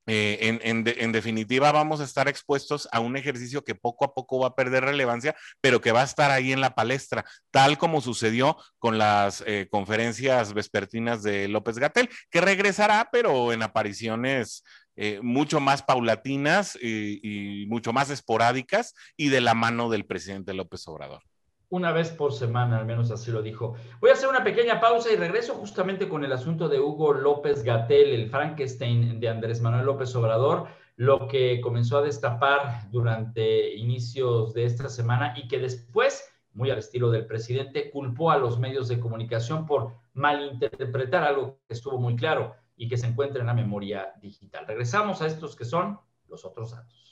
eh, 0.10 0.60
en, 0.64 1.12
definitiva, 1.12 1.72
vamos 1.74 2.00
a 2.00 2.06
estar 2.06 2.30
expuestos 2.30 2.88
a 2.94 3.02
un 3.02 3.18
ejercicio 3.18 3.64
que 3.64 3.76
poco 3.76 4.06
a 4.06 4.14
poco 4.14 4.40
va 4.40 4.48
a 4.48 4.56
perder 4.56 4.86
relevancia, 4.86 5.36
pero 5.62 5.82
que 5.82 5.92
va 5.92 6.02
a 6.02 6.06
estar 6.06 6.32
ahí 6.32 6.54
en 6.54 6.62
la 6.62 6.76
palestra, 6.76 7.26
tal 7.52 7.78
como 7.78 8.00
sucedió 8.00 8.58
con 8.80 8.98
las 8.98 9.44
eh, 9.46 9.68
conferencias 9.70 10.54
vespertinas 10.54 11.24
de 11.24 11.48
López 11.50 11.78
Gatel, 11.78 12.10
que 12.30 12.40
regresará, 12.40 13.10
pero 13.12 13.52
en 13.52 13.64
apariciones 13.64 14.64
eh, 14.96 15.20
mucho 15.22 15.60
más 15.60 15.84
paulatinas 15.84 16.78
y 16.82 17.66
mucho 17.68 17.94
más 17.94 18.10
esporádicas 18.10 18.94
y 19.18 19.30
de 19.30 19.42
la 19.42 19.56
mano 19.56 19.90
del 19.90 20.06
presidente 20.06 20.54
López 20.54 20.88
Obrador 20.88 21.24
una 21.70 21.92
vez 21.92 22.12
por 22.12 22.34
semana, 22.34 22.78
al 22.78 22.86
menos 22.86 23.12
así 23.12 23.32
lo 23.32 23.42
dijo. 23.42 23.76
Voy 24.00 24.10
a 24.10 24.14
hacer 24.14 24.30
una 24.30 24.44
pequeña 24.44 24.80
pausa 24.80 25.12
y 25.12 25.18
regreso 25.18 25.54
justamente 25.56 26.08
con 26.08 26.24
el 26.24 26.32
asunto 26.32 26.70
de 26.70 26.80
Hugo 26.80 27.14
López 27.14 27.64
Gatel, 27.64 28.10
el 28.10 28.30
Frankenstein 28.30 29.20
de 29.20 29.30
Andrés 29.30 29.62
Manuel 29.62 29.86
López 29.86 30.16
Obrador, 30.16 30.68
lo 30.96 31.28
que 31.28 31.60
comenzó 31.62 31.98
a 31.98 32.02
destapar 32.02 32.90
durante 32.92 33.76
inicios 33.76 34.54
de 34.54 34.66
esta 34.66 34.90
semana 34.90 35.34
y 35.36 35.48
que 35.48 35.60
después, 35.60 36.34
muy 36.54 36.72
al 36.72 36.80
estilo 36.80 37.12
del 37.12 37.28
presidente, 37.28 37.92
culpó 37.92 38.32
a 38.32 38.38
los 38.38 38.60
medios 38.60 38.88
de 38.88 39.00
comunicación 39.00 39.66
por 39.66 39.94
malinterpretar 40.14 41.24
algo 41.24 41.60
que 41.68 41.74
estuvo 41.74 42.00
muy 42.00 42.16
claro 42.16 42.56
y 42.78 42.88
que 42.88 42.98
se 42.98 43.08
encuentra 43.08 43.42
en 43.42 43.48
la 43.48 43.54
memoria 43.54 44.14
digital. 44.22 44.66
Regresamos 44.66 45.22
a 45.22 45.28
estos 45.28 45.56
que 45.56 45.66
son 45.66 46.00
los 46.28 46.46
otros 46.46 46.72
datos. 46.72 47.07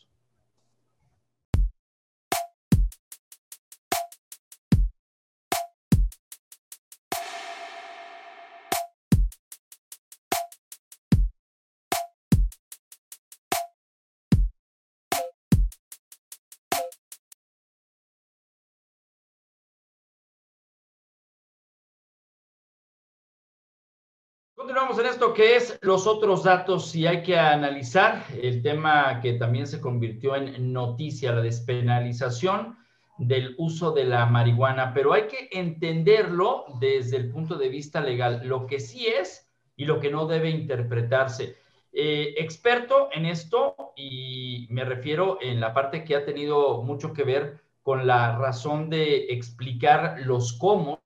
Continuamos 24.66 24.98
en 24.98 25.06
esto 25.06 25.32
que 25.32 25.58
es 25.58 25.78
los 25.84 26.08
otros 26.08 26.44
datos 26.44 26.96
y 26.96 27.06
hay 27.06 27.22
que 27.22 27.38
analizar 27.38 28.26
el 28.34 28.64
tema 28.64 29.20
que 29.22 29.34
también 29.34 29.68
se 29.68 29.80
convirtió 29.80 30.36
en 30.36 30.74
noticia, 30.74 31.34
la 31.34 31.42
despenalización 31.42 32.76
del 33.20 33.54
uso 33.60 33.92
de 33.92 34.06
la 34.06 34.26
marihuana, 34.26 34.92
pero 34.92 35.14
hay 35.14 35.28
que 35.28 35.50
entenderlo 35.52 36.66
desde 36.80 37.18
el 37.18 37.30
punto 37.30 37.60
de 37.60 37.70
vista 37.70 38.02
legal, 38.02 38.42
lo 38.44 38.66
que 38.66 38.80
sí 38.80 39.06
es 39.06 39.48
y 39.76 39.86
lo 39.86 40.00
que 40.00 40.10
no 40.10 40.26
debe 40.26 40.50
interpretarse. 40.50 41.58
Eh, 41.94 42.34
experto 42.40 43.10
en 43.12 43.28
esto 43.28 43.94
y 43.96 44.66
me 44.72 44.84
refiero 44.84 45.38
en 45.42 45.60
la 45.60 45.76
parte 45.76 46.04
que 46.04 46.16
ha 46.16 46.26
tenido 46.26 46.82
mucho 46.82 47.14
que 47.14 47.24
ver 47.24 47.62
con 47.84 48.08
la 48.08 48.36
razón 48.36 48.90
de 48.90 49.26
explicar 49.26 50.22
los 50.22 50.54
cómo 50.54 51.04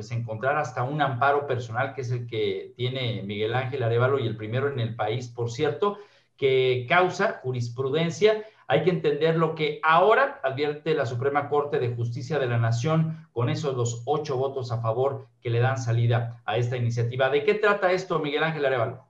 pues 0.00 0.12
encontrar 0.12 0.56
hasta 0.56 0.82
un 0.82 1.02
amparo 1.02 1.46
personal, 1.46 1.92
que 1.92 2.00
es 2.00 2.10
el 2.10 2.26
que 2.26 2.72
tiene 2.74 3.22
Miguel 3.22 3.52
Ángel 3.52 3.82
Arevalo 3.82 4.18
y 4.18 4.26
el 4.26 4.34
primero 4.34 4.72
en 4.72 4.80
el 4.80 4.96
país, 4.96 5.28
por 5.28 5.50
cierto, 5.50 5.98
que 6.38 6.86
causa 6.88 7.40
jurisprudencia. 7.42 8.42
Hay 8.66 8.82
que 8.82 8.88
entender 8.88 9.36
lo 9.36 9.54
que 9.54 9.78
ahora 9.82 10.40
advierte 10.42 10.94
la 10.94 11.04
Suprema 11.04 11.50
Corte 11.50 11.78
de 11.78 11.94
Justicia 11.94 12.38
de 12.38 12.46
la 12.46 12.56
Nación 12.56 13.28
con 13.32 13.50
esos 13.50 13.76
los 13.76 14.02
ocho 14.06 14.38
votos 14.38 14.72
a 14.72 14.80
favor 14.80 15.26
que 15.42 15.50
le 15.50 15.60
dan 15.60 15.76
salida 15.76 16.40
a 16.46 16.56
esta 16.56 16.78
iniciativa. 16.78 17.28
¿De 17.28 17.44
qué 17.44 17.52
trata 17.52 17.92
esto, 17.92 18.20
Miguel 18.20 18.44
Ángel 18.44 18.64
Arevalo? 18.64 19.04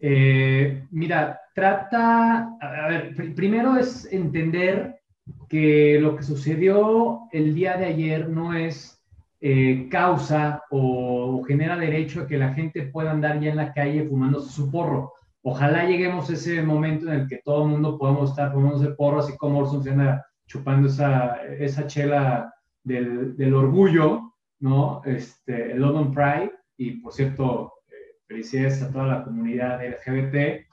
Eh, 0.00 0.86
mira, 0.92 1.42
trata, 1.54 2.56
a 2.58 2.88
ver, 2.88 3.14
primero 3.34 3.76
es 3.76 4.10
entender 4.10 4.98
que 5.46 5.98
lo 6.00 6.16
que 6.16 6.22
sucedió 6.22 7.28
el 7.32 7.54
día 7.54 7.76
de 7.76 7.84
ayer 7.84 8.30
no 8.30 8.54
es 8.54 8.95
eh, 9.40 9.88
causa 9.90 10.62
o, 10.70 11.42
genera 11.46 11.76
derecho 11.76 12.22
a 12.22 12.26
que 12.26 12.38
la 12.38 12.54
gente 12.54 12.86
pueda 12.86 13.10
andar 13.10 13.38
ya 13.40 13.50
en 13.50 13.56
la 13.56 13.72
calle 13.72 14.08
fumándose 14.08 14.52
su 14.52 14.70
porro. 14.70 15.12
Ojalá 15.42 15.84
lleguemos 15.84 16.28
a 16.28 16.32
ese 16.32 16.62
momento 16.62 17.06
en 17.06 17.20
el 17.20 17.28
que 17.28 17.42
todo 17.44 17.64
el 17.64 17.70
mundo 17.70 17.98
podamos 17.98 18.30
estar 18.30 18.52
fumándose 18.52 18.94
porro, 18.94 19.20
así 19.20 19.36
como 19.36 19.60
Orson 19.60 19.82
se 19.82 19.94
chupando 20.46 20.88
esa, 20.88 21.36
esa 21.58 21.86
chela 21.86 22.52
del, 22.82 23.36
del, 23.36 23.54
orgullo, 23.54 24.32
¿no? 24.60 25.02
Este, 25.04 25.72
el 25.72 25.80
London 25.80 26.12
Pride, 26.12 26.52
y 26.76 26.92
por 27.00 27.12
cierto, 27.12 27.72
eh, 27.88 28.16
felicidades 28.26 28.82
a 28.82 28.90
toda 28.90 29.06
la 29.06 29.24
comunidad 29.24 29.80
LGBT, 29.84 30.66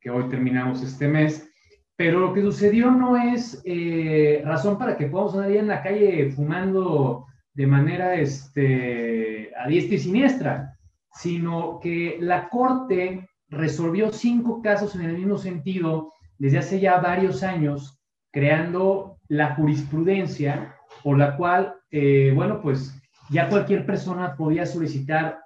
que 0.00 0.10
hoy 0.10 0.28
terminamos 0.28 0.82
este 0.82 1.06
mes. 1.06 1.48
Pero 1.96 2.18
lo 2.18 2.32
que 2.32 2.40
sucedió 2.40 2.90
no 2.90 3.16
es 3.16 3.60
eh, 3.64 4.42
razón 4.44 4.78
para 4.78 4.96
que 4.96 5.06
podamos 5.06 5.34
andar 5.34 5.52
ya 5.52 5.60
en 5.60 5.68
la 5.68 5.82
calle 5.82 6.30
fumando 6.30 7.26
de 7.54 7.66
manera 7.66 8.14
este, 8.14 9.50
a 9.56 9.66
diestra 9.68 9.94
y 9.94 9.98
siniestra, 9.98 10.78
sino 11.12 11.80
que 11.80 12.18
la 12.20 12.48
Corte 12.48 13.28
resolvió 13.48 14.12
cinco 14.12 14.62
casos 14.62 14.94
en 14.94 15.02
el 15.02 15.16
mismo 15.16 15.36
sentido 15.36 16.12
desde 16.38 16.58
hace 16.58 16.80
ya 16.80 17.00
varios 17.00 17.42
años, 17.42 18.00
creando 18.32 19.18
la 19.28 19.54
jurisprudencia 19.54 20.74
por 21.02 21.18
la 21.18 21.36
cual, 21.36 21.74
eh, 21.90 22.32
bueno, 22.34 22.60
pues 22.62 22.94
ya 23.30 23.48
cualquier 23.48 23.84
persona 23.84 24.36
podía 24.36 24.66
solicitar 24.66 25.40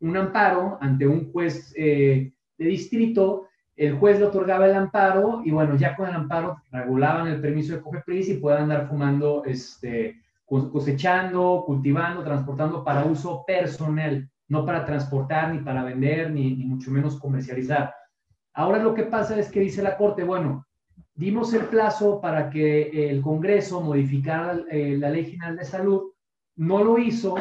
un 0.00 0.16
amparo 0.16 0.78
ante 0.80 1.06
un 1.06 1.30
juez 1.30 1.72
eh, 1.76 2.32
de 2.58 2.64
distrito, 2.66 3.48
el 3.76 3.94
juez 3.94 4.18
le 4.18 4.26
otorgaba 4.26 4.66
el 4.66 4.74
amparo 4.74 5.42
y 5.44 5.50
bueno, 5.50 5.76
ya 5.76 5.96
con 5.96 6.08
el 6.08 6.14
amparo 6.14 6.62
regulaban 6.70 7.28
el 7.28 7.40
permiso 7.40 7.74
de 7.74 7.80
COFEPRIS 7.80 8.28
y 8.28 8.34
puedan 8.34 8.64
andar 8.64 8.88
fumando 8.88 9.42
este, 9.46 10.20
cosechando, 10.50 11.62
cultivando, 11.64 12.24
transportando 12.24 12.82
para 12.82 13.04
uso 13.04 13.44
personal, 13.46 14.28
no 14.48 14.66
para 14.66 14.84
transportar, 14.84 15.54
ni 15.54 15.60
para 15.60 15.84
vender, 15.84 16.32
ni, 16.32 16.56
mucho 16.56 16.90
menos 16.90 17.20
comercializar. 17.20 17.94
Ahora 18.52 18.82
lo 18.82 18.92
que 18.92 19.04
pasa 19.04 19.38
es 19.38 19.48
que 19.48 19.60
dice 19.60 19.80
la 19.80 19.96
Corte, 19.96 20.24
bueno, 20.24 20.66
dimos 21.14 21.54
el 21.54 21.66
plazo 21.66 22.20
para 22.20 22.50
que 22.50 23.10
el 23.10 23.22
Congreso 23.22 23.80
modificara 23.80 24.60
eh, 24.70 24.96
la 24.98 25.10
Ley 25.10 25.26
General 25.26 25.56
de 25.56 25.64
Salud, 25.64 26.12
no 26.56 26.82
lo 26.82 26.98
hizo, 26.98 27.36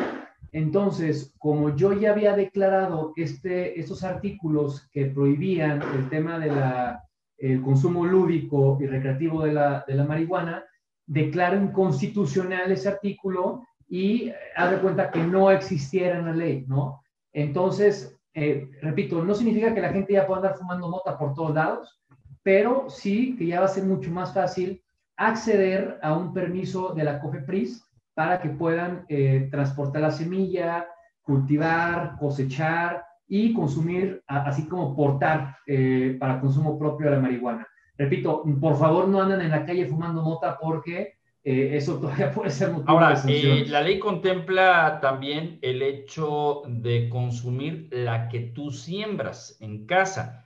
entonces, 0.52 1.34
como 1.40 1.76
yo 1.76 1.94
ya 1.94 2.12
había 2.12 2.36
declarado 2.36 3.14
este, 3.16 3.80
estos 3.80 4.04
artículos 4.04 4.88
que 4.92 5.08
prohibían 5.08 5.82
el 5.82 6.10
tema 6.10 6.40
del 6.40 7.62
consumo 7.62 8.06
lúdico 8.06 8.78
y 8.80 8.86
recreativo 8.86 9.44
de 9.44 9.54
la, 9.54 9.84
de 9.88 9.96
la 9.96 10.06
marihuana, 10.06 10.64
declara 11.10 11.56
inconstitucional 11.56 12.72
ese 12.72 12.88
artículo 12.88 13.64
y 13.88 14.32
haz 14.56 14.72
de 14.72 14.78
cuenta 14.78 15.10
que 15.10 15.24
no 15.24 15.50
existiera 15.50 16.20
en 16.20 16.26
la 16.26 16.34
ley, 16.34 16.66
¿no? 16.68 17.02
Entonces, 17.34 18.16
eh, 18.36 18.70
repito, 18.82 19.24
no 19.24 19.34
significa 19.34 19.74
que 19.74 19.82
la 19.82 19.92
gente 19.92 20.14
ya 20.14 20.28
pueda 20.28 20.42
andar 20.42 20.58
fumando 20.58 20.88
mota 20.88 21.18
por 21.18 21.34
todos 21.34 21.56
lados, 21.56 22.00
pero 22.44 22.90
sí 22.90 23.36
que 23.38 23.48
ya 23.48 23.60
va 23.60 23.66
a 23.66 23.70
ser 23.70 23.86
mucho 23.86 24.12
más 24.12 24.34
fácil 24.34 24.82
acceder 25.18 25.98
a 26.04 26.16
un 26.16 26.32
permiso 26.32 26.94
de 26.94 27.04
la 27.04 27.20
COFEPRIS 27.20 27.84
para 28.14 28.40
que 28.40 28.50
puedan 28.50 29.06
eh, 29.10 29.48
transportar 29.50 30.04
la 30.04 30.12
semilla, 30.12 30.88
cultivar, 31.24 32.18
cosechar 32.20 33.04
y 33.28 33.54
consumir, 33.54 34.24
así 34.28 34.68
como 34.68 34.96
portar 34.96 35.58
eh, 35.66 36.18
para 36.20 36.40
consumo 36.40 36.78
propio 36.78 37.10
la 37.10 37.20
marihuana. 37.20 37.68
Repito, 38.00 38.44
por 38.62 38.80
favor 38.80 39.10
no 39.10 39.22
anden 39.22 39.42
en 39.42 39.52
la 39.52 39.66
calle 39.66 39.86
fumando 39.86 40.22
mota 40.22 40.58
porque 40.58 41.18
eh, 41.44 41.72
eso 41.74 42.00
todavía 42.00 42.32
puede 42.34 42.50
ser 42.50 42.72
motivo 42.72 42.90
Ahora, 42.90 43.22
eh, 43.28 43.66
la 43.68 43.82
ley 43.82 44.00
contempla 44.00 45.00
también 45.02 45.60
el 45.62 45.82
hecho 45.82 46.64
de 46.66 47.10
consumir 47.10 47.90
la 47.92 48.30
que 48.30 48.40
tú 48.40 48.72
siembras 48.72 49.58
en 49.60 49.86
casa. 49.86 50.46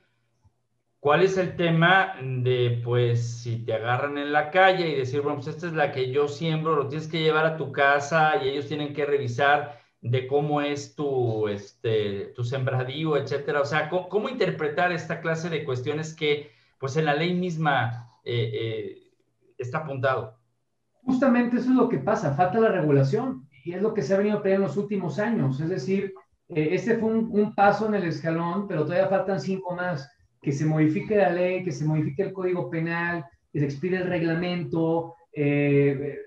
¿Cuál 1.00 1.22
es 1.22 1.38
el 1.38 1.56
tema 1.56 2.16
de, 2.24 2.82
pues, 2.84 3.42
si 3.42 3.58
te 3.66 3.74
agarran 3.74 4.18
en 4.18 4.32
la 4.32 4.50
calle 4.50 4.90
y 4.90 4.96
decir, 4.96 5.22
bueno, 5.22 5.36
pues 5.36 5.50
esta 5.50 5.68
es 5.68 5.74
la 5.74 5.92
que 5.92 6.12
yo 6.12 6.28
siembro, 6.30 6.76
lo 6.76 6.88
tienes 6.88 7.08
que 7.08 7.22
llevar 7.22 7.46
a 7.46 7.58
tu 7.58 7.72
casa 7.72 8.42
y 8.42 8.48
ellos 8.48 8.68
tienen 8.68 8.94
que 8.94 9.06
revisar 9.06 9.82
de 10.00 10.26
cómo 10.28 10.62
es 10.62 10.96
tu, 10.96 11.50
este, 11.50 12.32
tu 12.36 12.44
sembradío, 12.44 13.18
etcétera? 13.18 13.62
O 13.62 13.66
sea, 13.66 13.90
¿cómo, 13.90 14.30
interpretar 14.30 14.92
esta 14.92 15.20
clase 15.20 15.50
de 15.50 15.66
cuestiones 15.66 16.16
que, 16.16 16.52
pues, 16.84 16.98
en 16.98 17.06
la 17.06 17.16
ley 17.16 17.34
misma 17.34 18.12
eh, 18.26 18.98
está 19.58 19.80
apuntado? 19.80 20.38
Justamente 21.04 21.58
eso 21.58 21.70
es 21.70 21.76
lo 21.76 21.88
que 21.88 22.00
pasa, 22.00 22.34
falta 22.34 22.60
la 22.60 22.74
regulación 22.74 23.48
y 23.64 23.72
es 23.72 23.82
lo 23.82 23.94
que 23.94 24.02
se 24.02 24.14
ha 24.14 24.18
venido 24.18 24.42
peleando 24.42 24.66
en 24.66 24.70
los 24.70 24.78
últimos 24.78 25.18
años. 25.18 25.62
Es 25.62 25.70
decir, 25.70 26.14
eh, 26.50 26.70
este 26.72 26.98
fue 26.98 27.14
un, 27.14 27.56
paso 27.56 27.88
en 27.88 27.96
el 27.96 28.04
escalón, 28.04 28.68
pero 28.68 28.84
todavía 28.84 29.08
faltan 29.08 29.40
cinco 29.40 29.74
más. 29.76 30.12
Que 30.42 30.52
se 30.52 30.66
modifique 30.66 31.16
la 31.16 31.30
ley, 31.30 31.64
que 31.64 31.72
se 31.72 31.86
modifique 31.86 32.22
el 32.22 32.34
código 32.34 32.70
penal, 32.70 33.26
que 33.52 33.60
se 33.60 33.66
expide 33.66 33.98
el 33.98 34.08
reglamento. 34.08 35.16
Eh, 35.32 36.20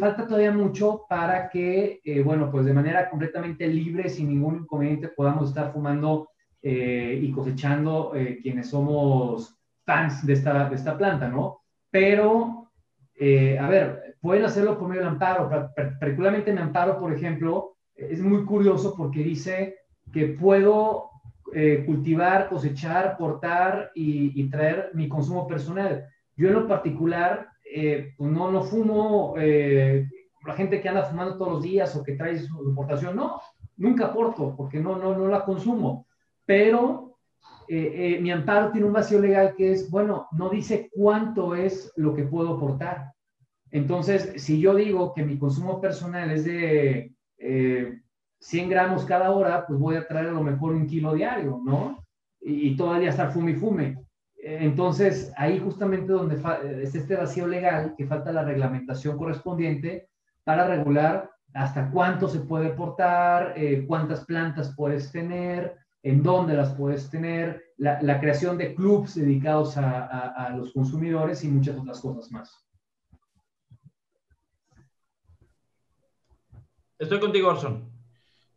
falta 0.00 0.26
todavía 0.26 0.52
mucho 0.52 1.04
para 1.06 1.50
que, 1.50 2.00
eh, 2.02 2.22
bueno, 2.22 2.50
pues 2.50 2.64
de 2.64 2.72
manera 2.72 3.10
completamente 3.10 3.66
libre, 3.68 4.08
sin 4.08 4.30
ningún 4.30 4.60
inconveniente, 4.60 5.08
podamos 5.08 5.50
estar 5.50 5.70
fumando 5.70 6.28
y 6.64 7.28
cosechando 7.32 8.12
quienes 8.40 8.70
somos 8.70 9.61
fans 9.84 10.24
de 10.26 10.32
esta, 10.34 10.68
de 10.68 10.76
esta 10.76 10.96
planta, 10.96 11.28
¿no? 11.28 11.60
Pero 11.90 12.62
eh, 13.24 13.58
a 13.58 13.68
ver, 13.68 14.16
pueden 14.20 14.44
hacerlo 14.44 14.78
por 14.78 14.88
medio 14.88 15.02
del 15.02 15.10
amparo, 15.10 15.48
particularmente 15.76 16.50
en 16.50 16.58
amparo, 16.58 16.98
por 16.98 17.12
ejemplo, 17.12 17.76
es 17.94 18.20
muy 18.20 18.44
curioso 18.44 18.94
porque 18.96 19.22
dice 19.22 19.76
que 20.12 20.28
puedo 20.28 21.10
eh, 21.54 21.84
cultivar, 21.86 22.48
cosechar, 22.48 23.16
portar 23.16 23.90
y, 23.94 24.48
traer 24.50 24.90
mi 24.94 25.08
consumo 25.08 25.46
personal. 25.46 26.06
Yo 26.36 26.48
en 26.48 26.54
lo 26.54 26.66
particular, 26.66 27.48
eh, 27.64 28.12
pues 28.16 28.30
no, 28.30 28.50
no 28.50 28.62
fumo, 28.62 29.34
la 29.36 30.54
gente 30.54 30.80
que 30.80 30.88
anda 30.88 31.04
fumando 31.04 31.36
todos 31.36 31.52
los 31.52 31.62
días 31.62 31.94
o 31.94 32.02
que 32.02 32.14
trae 32.14 32.38
su 32.38 32.64
importación, 32.64 33.14
no, 33.14 33.40
nunca 33.76 34.06
aporto 34.06 34.56
porque 34.56 34.80
no, 34.80 34.96
no, 34.96 35.16
no 35.16 35.28
la 35.28 35.44
consumo. 35.44 36.06
Pero 36.44 37.11
mi 38.20 38.30
amparo 38.30 38.70
tiene 38.70 38.86
un 38.86 38.92
vacío 38.92 39.18
legal 39.18 39.54
que 39.56 39.72
es, 39.72 39.90
bueno, 39.90 40.28
no 40.32 40.50
dice 40.50 40.90
cuánto 40.92 41.54
es 41.54 41.92
lo 41.96 42.14
que 42.14 42.24
puedo 42.24 42.56
aportar. 42.56 43.12
Entonces, 43.70 44.34
si 44.36 44.60
yo 44.60 44.74
digo 44.74 45.14
que 45.14 45.24
mi 45.24 45.38
consumo 45.38 45.80
personal 45.80 46.30
es 46.30 46.44
de 46.44 47.14
100 47.38 47.38
eh, 47.38 48.68
gramos 48.68 49.06
cada 49.06 49.30
hora, 49.30 49.66
pues 49.66 49.78
voy 49.78 49.96
a 49.96 50.06
traer 50.06 50.28
a 50.28 50.32
lo 50.32 50.42
mejor 50.42 50.74
un 50.74 50.86
kilo 50.86 51.14
diario, 51.14 51.60
¿no? 51.64 52.04
Y, 52.40 52.76
todavía 52.76 53.10
estar 53.10 53.32
fume 53.32 53.52
y. 53.52 53.96
Entonces, 54.36 55.32
ahí 55.36 55.58
justamente 55.58 56.12
donde 56.12 56.36
es 56.82 56.94
este 56.94 57.16
vacío 57.16 57.46
legal, 57.46 57.94
que 57.96 58.06
falta 58.06 58.32
la 58.32 58.44
reglamentación 58.44 59.16
correspondiente 59.16 60.08
para 60.44 60.66
regular 60.66 61.30
hasta 61.54 61.90
cuánto 61.90 62.28
se 62.28 62.40
puede 62.40 62.70
portar, 62.70 63.54
eh, 63.56 63.84
cuántas 63.86 64.24
plantas 64.24 64.74
puedes 64.76 65.12
tener, 65.12 65.76
en 66.02 66.22
dónde 66.22 66.54
las 66.54 66.74
puedes 66.74 67.10
tener, 67.10 67.72
la, 67.76 68.20
creación 68.20 68.58
de 68.58 68.74
clubs 68.74 69.14
dedicados 69.14 69.76
a 69.76 70.54
los 70.56 70.72
consumidores 70.72 71.44
y 71.44 71.48
muchas 71.48 71.78
otras 71.78 72.00
cosas 72.00 72.30
más. 72.30 72.62
Estoy 77.02 77.18
contigo, 77.18 77.48
Orson. 77.48 77.90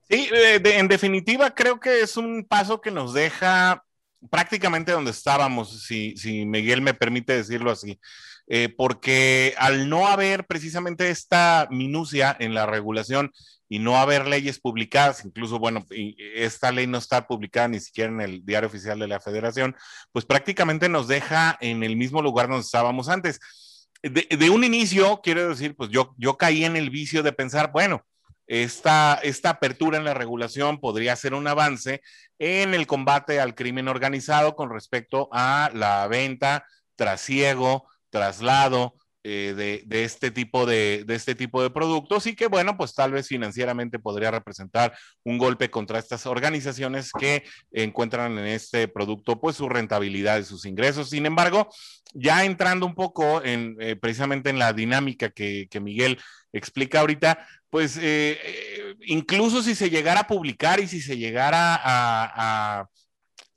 Sí, 0.07 0.29
en 0.31 0.87
definitiva 0.87 1.49
creo 1.55 1.79
que 1.79 2.01
es 2.01 2.15
un 2.15 2.45
paso 2.47 2.79
que 2.79 2.91
nos 2.91 3.11
deja 3.11 3.83
prácticamente 4.29 4.91
donde 4.91 5.09
estábamos, 5.09 5.83
si, 5.83 6.15
si 6.15 6.45
Miguel 6.45 6.79
me 6.79 6.93
permite 6.93 7.33
decirlo 7.33 7.71
así, 7.71 7.99
eh, 8.47 8.73
porque 8.75 9.55
al 9.57 9.89
no 9.89 10.07
haber 10.07 10.45
precisamente 10.45 11.09
esta 11.09 11.67
minucia 11.71 12.35
en 12.39 12.53
la 12.53 12.65
regulación 12.65 13.31
y 13.67 13.79
no 13.79 13.97
haber 13.97 14.27
leyes 14.27 14.59
publicadas, 14.59 15.25
incluso, 15.25 15.57
bueno, 15.57 15.85
esta 16.35 16.71
ley 16.71 16.85
no 16.85 16.99
está 16.99 17.27
publicada 17.27 17.67
ni 17.67 17.79
siquiera 17.79 18.11
en 18.11 18.21
el 18.21 18.45
diario 18.45 18.69
oficial 18.69 18.99
de 18.99 19.07
la 19.07 19.19
federación, 19.19 19.75
pues 20.11 20.25
prácticamente 20.25 20.87
nos 20.87 21.07
deja 21.07 21.57
en 21.61 21.83
el 21.83 21.95
mismo 21.95 22.21
lugar 22.21 22.47
donde 22.47 22.61
estábamos 22.61 23.09
antes. 23.09 23.39
De, 24.03 24.27
de 24.29 24.49
un 24.51 24.63
inicio, 24.63 25.19
quiero 25.23 25.49
decir, 25.49 25.75
pues 25.75 25.89
yo, 25.89 26.13
yo 26.17 26.37
caí 26.37 26.63
en 26.63 26.75
el 26.75 26.91
vicio 26.91 27.23
de 27.23 27.33
pensar, 27.33 27.71
bueno, 27.71 28.05
esta, 28.47 29.19
esta 29.23 29.49
apertura 29.49 29.97
en 29.97 30.03
la 30.03 30.13
regulación 30.13 30.79
podría 30.79 31.15
ser 31.15 31.33
un 31.33 31.47
avance 31.47 32.01
en 32.37 32.73
el 32.73 32.85
combate 32.85 33.39
al 33.39 33.55
crimen 33.55 33.87
organizado 33.87 34.55
con 34.55 34.69
respecto 34.69 35.29
a 35.31 35.71
la 35.73 36.07
venta, 36.07 36.65
trasiego, 36.95 37.87
traslado, 38.15 38.95
eh, 39.27 39.81
de, 39.87 40.03
este 40.03 40.29
tipo 40.29 40.65
de, 40.65 41.03
este 41.09 41.33
tipo 41.33 41.61
de 41.61 41.69
productos 41.69 42.27
y 42.27 42.35
que, 42.35 42.45
bueno, 42.45 42.77
pues 42.77 42.93
tal 42.93 43.11
vez 43.11 43.27
financieramente 43.27 43.97
podría 43.97 44.31
representar 44.31 44.95
un 45.23 45.37
golpe 45.37 45.69
contra 45.69 45.99
estas 45.99 46.25
organizaciones 46.27 47.11
que 47.11 47.43
encuentran 47.71 48.37
en 48.37 48.45
este 48.45 48.87
producto 48.87 49.41
pues 49.41 49.55
su 49.55 49.67
rentabilidad 49.67 50.37
y 50.37 50.43
sus 50.43 50.65
ingresos. 50.65 51.09
Sin 51.09 51.25
embargo, 51.25 51.69
ya 52.13 52.45
entrando 52.45 52.85
un 52.85 52.93
poco 52.93 53.43
en 53.43 53.75
eh, 53.79 53.95
precisamente 53.95 54.51
en 54.51 54.59
la 54.59 54.73
dinámica 54.73 55.31
que, 55.31 55.67
Miguel 55.81 56.19
explica 56.53 56.99
ahorita, 56.99 57.47
pues 57.71 57.97
eh, 57.99 58.95
incluso 59.07 59.61
si 59.63 59.75
se 59.75 59.89
llegara 59.89 60.21
a 60.21 60.27
publicar 60.27 60.79
y 60.79 60.87
si 60.87 61.01
se 61.01 61.17
llegara 61.17 61.81
a 61.83 62.87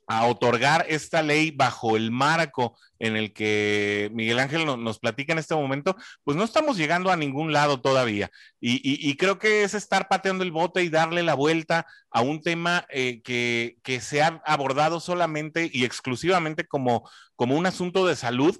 otorgar 0.09 0.85
esta 0.89 1.21
ley 1.21 1.51
bajo 1.51 1.95
el 1.95 2.09
marco 2.09 2.75
en 2.97 3.15
el 3.15 3.31
que 3.31 4.09
Miguel 4.13 4.39
Ángel 4.39 4.65
nos, 4.65 4.99
platica 4.99 5.33
en 5.33 5.39
este 5.39 5.55
momento, 5.55 5.95
pues 6.23 6.35
no 6.35 6.43
estamos 6.43 6.77
llegando 6.77 7.11
a 7.11 7.15
ningún 7.15 7.53
lado 7.53 7.79
todavía. 7.79 8.31
Y, 8.59 9.15
creo 9.17 9.37
que 9.37 9.63
es 9.63 9.73
estar 9.73 10.07
pateando 10.07 10.43
el 10.43 10.51
bote 10.51 10.83
y 10.83 10.89
darle 10.89 11.23
la 11.23 11.35
vuelta 11.35 11.85
a 12.09 12.21
un 12.21 12.41
tema 12.41 12.85
eh, 12.89 13.21
que, 13.21 13.99
se 14.01 14.21
ha 14.21 14.41
abordado 14.45 14.99
solamente 14.99 15.69
y 15.71 15.85
exclusivamente 15.85 16.65
como, 16.65 17.09
como 17.35 17.55
un 17.55 17.65
asunto 17.65 18.07
de 18.07 18.15
salud, 18.15 18.59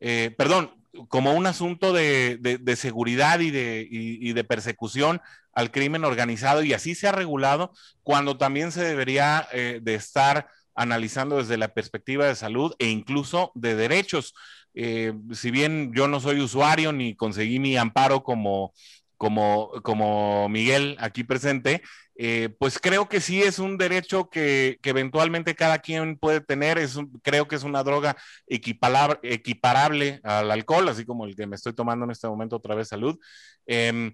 eh, 0.00 0.34
perdón, 0.36 0.76
como 1.08 1.32
un 1.32 1.46
asunto 1.46 1.92
de, 1.92 2.60
seguridad 2.76 3.40
y 3.40 3.50
de, 3.50 4.32
de 4.34 4.44
persecución 4.44 5.20
al 5.52 5.70
crimen 5.70 6.04
organizado 6.04 6.62
y 6.62 6.72
así 6.72 6.94
se 6.94 7.08
ha 7.08 7.12
regulado 7.12 7.72
cuando 8.02 8.36
también 8.36 8.72
se 8.72 8.84
debería 8.84 9.48
eh, 9.52 9.80
de 9.82 9.94
estar 9.94 10.48
analizando 10.80 11.36
desde 11.36 11.58
la 11.58 11.74
perspectiva 11.74 12.26
de 12.26 12.34
salud 12.34 12.74
e 12.78 12.88
incluso 12.88 13.52
de 13.54 13.76
derechos. 13.76 14.34
Eh, 14.74 15.12
si 15.32 15.50
bien 15.50 15.92
yo 15.94 16.08
no 16.08 16.20
soy 16.20 16.40
usuario 16.40 16.92
ni 16.92 17.14
conseguí 17.14 17.58
mi 17.58 17.76
amparo 17.76 18.22
como, 18.22 18.72
como, 19.16 19.70
como 19.82 20.48
Miguel 20.48 20.96
aquí 20.98 21.22
presente, 21.24 21.82
eh, 22.22 22.50
pues 22.58 22.78
creo 22.78 23.08
que 23.08 23.18
sí 23.18 23.40
es 23.40 23.58
un 23.58 23.78
derecho 23.78 24.28
que, 24.28 24.78
eventualmente 24.82 25.54
cada 25.54 25.78
quien 25.78 26.18
puede 26.18 26.42
tener. 26.42 26.76
Es 26.76 26.98
creo 27.22 27.48
que 27.48 27.56
es 27.56 27.62
una 27.62 27.82
droga 27.82 28.14
equiparable 28.46 30.20
al 30.22 30.50
alcohol, 30.50 30.86
así 30.90 31.06
como 31.06 31.24
el 31.24 31.34
que 31.34 31.46
me 31.46 31.56
estoy 31.56 31.72
tomando 31.72 32.04
en 32.04 32.10
este 32.10 32.28
momento 32.28 32.56
otra 32.56 32.74
vez 32.74 32.88
salud. 32.88 33.18
Em, 33.66 34.12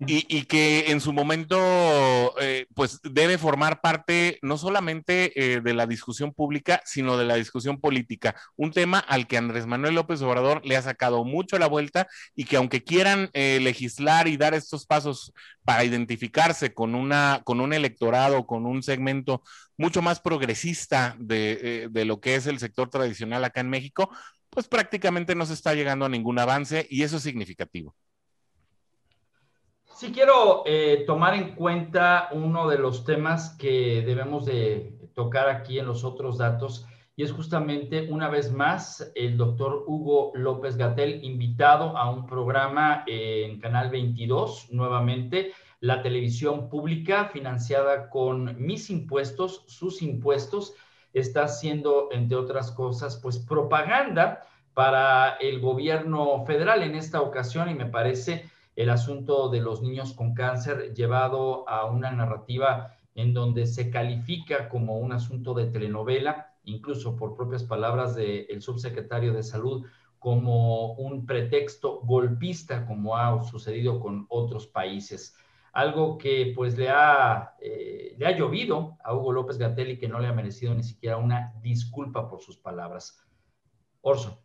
y, 0.00 0.42
que 0.44 0.90
en 0.90 1.00
su 1.00 1.12
momento, 1.12 2.34
eh, 2.40 2.66
pues 2.74 2.98
debe 3.02 3.38
formar 3.38 3.80
parte 3.80 4.38
no 4.42 4.58
solamente 4.58 5.32
eh, 5.36 5.60
de 5.60 5.74
la 5.74 5.86
discusión 5.86 6.32
pública, 6.32 6.82
sino 6.84 7.16
de 7.16 7.26
la 7.26 7.36
discusión 7.36 7.80
política. 7.80 8.34
Un 8.56 8.72
tema 8.72 8.98
al 8.98 9.28
que 9.28 9.36
Andrés 9.36 9.66
Manuel 9.66 9.94
López 9.94 10.20
Obrador 10.22 10.66
le 10.66 10.76
ha 10.76 10.82
sacado 10.82 11.24
mucho 11.24 11.58
la 11.58 11.68
vuelta 11.68 12.08
y 12.34 12.44
que 12.44 12.56
aunque 12.56 12.82
quieran 12.82 13.30
legislar 13.34 14.28
y 14.28 14.36
dar 14.36 14.54
estos 14.54 14.86
pasos 14.86 15.32
para 15.64 15.84
identificarse 15.84 16.72
con 16.72 16.94
una 16.94 17.35
con 17.44 17.60
un 17.60 17.72
electorado, 17.72 18.46
con 18.46 18.66
un 18.66 18.82
segmento 18.82 19.42
mucho 19.76 20.02
más 20.02 20.20
progresista 20.20 21.16
eh, 21.28 21.88
de, 21.90 22.04
lo 22.04 22.20
que 22.20 22.34
es 22.34 22.46
el 22.46 22.58
sector 22.58 22.88
tradicional 22.88 23.44
acá 23.44 23.60
en 23.60 23.70
México, 23.70 24.10
pues 24.50 24.68
prácticamente 24.68 25.34
no 25.34 25.46
se 25.46 25.54
está 25.54 25.74
llegando 25.74 26.06
a 26.06 26.08
ningún 26.08 26.38
avance 26.38 26.86
y 26.88 27.02
eso 27.02 27.16
es 27.16 27.22
significativo. 27.22 27.94
Sí 29.94 30.12
quiero 30.12 30.62
eh, 30.66 31.04
tomar 31.06 31.34
en 31.34 31.54
cuenta 31.54 32.28
uno 32.32 32.68
de 32.68 32.78
los 32.78 33.04
temas 33.04 33.56
que 33.58 34.02
debemos 34.06 34.44
de 34.44 34.92
tocar 35.14 35.48
aquí 35.48 35.78
en 35.78 35.86
los 35.86 36.04
otros 36.04 36.38
datos 36.38 36.86
y 37.18 37.22
es 37.22 37.32
justamente 37.32 38.08
una 38.10 38.28
vez 38.28 38.52
más 38.52 39.10
el 39.14 39.38
doctor 39.38 39.84
Hugo 39.86 40.32
López 40.34 40.76
Gatel 40.76 41.24
invitado 41.24 41.96
a 41.96 42.10
un 42.10 42.26
programa 42.26 43.04
en 43.06 43.58
Canal 43.58 43.88
22 43.90 44.70
nuevamente 44.70 45.52
la 45.86 46.02
televisión 46.02 46.68
pública 46.68 47.26
financiada 47.26 48.10
con 48.10 48.60
mis 48.60 48.90
impuestos, 48.90 49.62
sus 49.68 50.02
impuestos, 50.02 50.74
está 51.12 51.44
haciendo, 51.44 52.08
entre 52.10 52.36
otras 52.36 52.72
cosas, 52.72 53.20
pues 53.22 53.38
propaganda 53.38 54.42
para 54.74 55.36
el 55.36 55.60
gobierno 55.60 56.44
federal 56.44 56.82
en 56.82 56.96
esta 56.96 57.22
ocasión 57.22 57.70
y 57.70 57.74
me 57.74 57.86
parece 57.86 58.50
el 58.74 58.90
asunto 58.90 59.48
de 59.48 59.60
los 59.60 59.80
niños 59.80 60.12
con 60.12 60.34
cáncer 60.34 60.92
llevado 60.92 61.66
a 61.68 61.86
una 61.86 62.10
narrativa 62.10 62.96
en 63.14 63.32
donde 63.32 63.64
se 63.64 63.88
califica 63.88 64.68
como 64.68 64.98
un 64.98 65.12
asunto 65.12 65.54
de 65.54 65.66
telenovela, 65.66 66.52
incluso 66.64 67.16
por 67.16 67.36
propias 67.36 67.62
palabras 67.62 68.16
del 68.16 68.60
subsecretario 68.60 69.32
de 69.32 69.44
Salud, 69.44 69.86
como 70.18 70.94
un 70.94 71.24
pretexto 71.24 72.00
golpista, 72.02 72.84
como 72.86 73.16
ha 73.16 73.44
sucedido 73.44 74.00
con 74.00 74.26
otros 74.28 74.66
países. 74.66 75.36
Algo 75.76 76.16
que 76.16 76.54
pues 76.56 76.78
le 76.78 76.88
ha, 76.88 77.54
eh, 77.60 78.14
le 78.16 78.26
ha 78.26 78.34
llovido 78.34 78.96
a 79.04 79.14
Hugo 79.14 79.30
López 79.30 79.58
Gatelli, 79.58 79.98
que 79.98 80.08
no 80.08 80.18
le 80.18 80.26
ha 80.26 80.32
merecido 80.32 80.74
ni 80.74 80.82
siquiera 80.82 81.18
una 81.18 81.52
disculpa 81.60 82.30
por 82.30 82.40
sus 82.40 82.56
palabras. 82.56 83.22
Orso. 84.00 84.42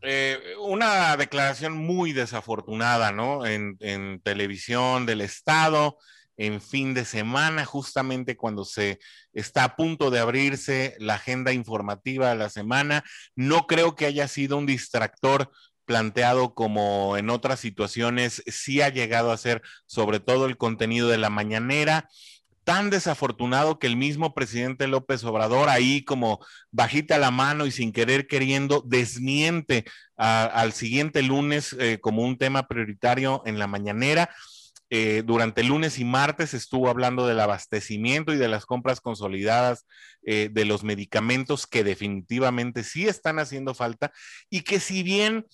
Eh, 0.00 0.38
una 0.60 1.14
declaración 1.18 1.76
muy 1.76 2.14
desafortunada, 2.14 3.12
¿no? 3.12 3.44
En, 3.44 3.76
en, 3.80 4.22
televisión 4.22 5.04
del 5.04 5.20
Estado, 5.20 5.98
en 6.38 6.62
fin 6.62 6.94
de 6.94 7.04
semana, 7.04 7.66
justamente 7.66 8.38
cuando 8.38 8.64
se 8.64 8.98
está 9.34 9.64
a 9.64 9.76
punto 9.76 10.10
de 10.10 10.20
abrirse 10.20 10.96
la 10.98 11.16
agenda 11.16 11.52
informativa 11.52 12.30
de 12.30 12.36
la 12.36 12.48
semana. 12.48 13.04
No 13.36 13.66
creo 13.66 13.94
que 13.94 14.06
haya 14.06 14.26
sido 14.26 14.56
un 14.56 14.64
distractor 14.64 15.50
planteado 15.84 16.54
como 16.54 17.16
en 17.16 17.30
otras 17.30 17.60
situaciones, 17.60 18.42
sí 18.46 18.80
ha 18.80 18.88
llegado 18.88 19.32
a 19.32 19.36
ser 19.36 19.62
sobre 19.86 20.20
todo 20.20 20.46
el 20.46 20.56
contenido 20.56 21.08
de 21.08 21.18
la 21.18 21.30
mañanera 21.30 22.08
tan 22.64 22.90
desafortunado 22.90 23.78
que 23.78 23.86
el 23.86 23.96
mismo 23.96 24.34
presidente 24.34 24.88
López 24.88 25.22
Obrador 25.24 25.68
ahí 25.68 26.02
como 26.02 26.40
bajita 26.70 27.18
la 27.18 27.30
mano 27.30 27.66
y 27.66 27.70
sin 27.70 27.92
querer 27.92 28.26
queriendo 28.26 28.82
desmiente 28.86 29.84
al 30.16 30.72
siguiente 30.72 31.22
lunes 31.22 31.76
eh, 31.78 31.98
como 32.00 32.22
un 32.22 32.38
tema 32.38 32.66
prioritario 32.66 33.42
en 33.44 33.58
la 33.58 33.66
mañanera. 33.66 34.30
Eh, 34.90 35.22
durante 35.24 35.64
lunes 35.64 35.98
y 35.98 36.04
martes 36.04 36.54
estuvo 36.54 36.88
hablando 36.88 37.26
del 37.26 37.40
abastecimiento 37.40 38.32
y 38.32 38.36
de 38.36 38.48
las 38.48 38.64
compras 38.66 39.00
consolidadas 39.00 39.86
eh, 40.22 40.50
de 40.52 40.64
los 40.64 40.84
medicamentos 40.84 41.66
que 41.66 41.82
definitivamente 41.82 42.84
sí 42.84 43.08
están 43.08 43.38
haciendo 43.38 43.74
falta 43.74 44.12
y 44.50 44.60
que 44.60 44.80
si 44.80 45.02
bien 45.02 45.46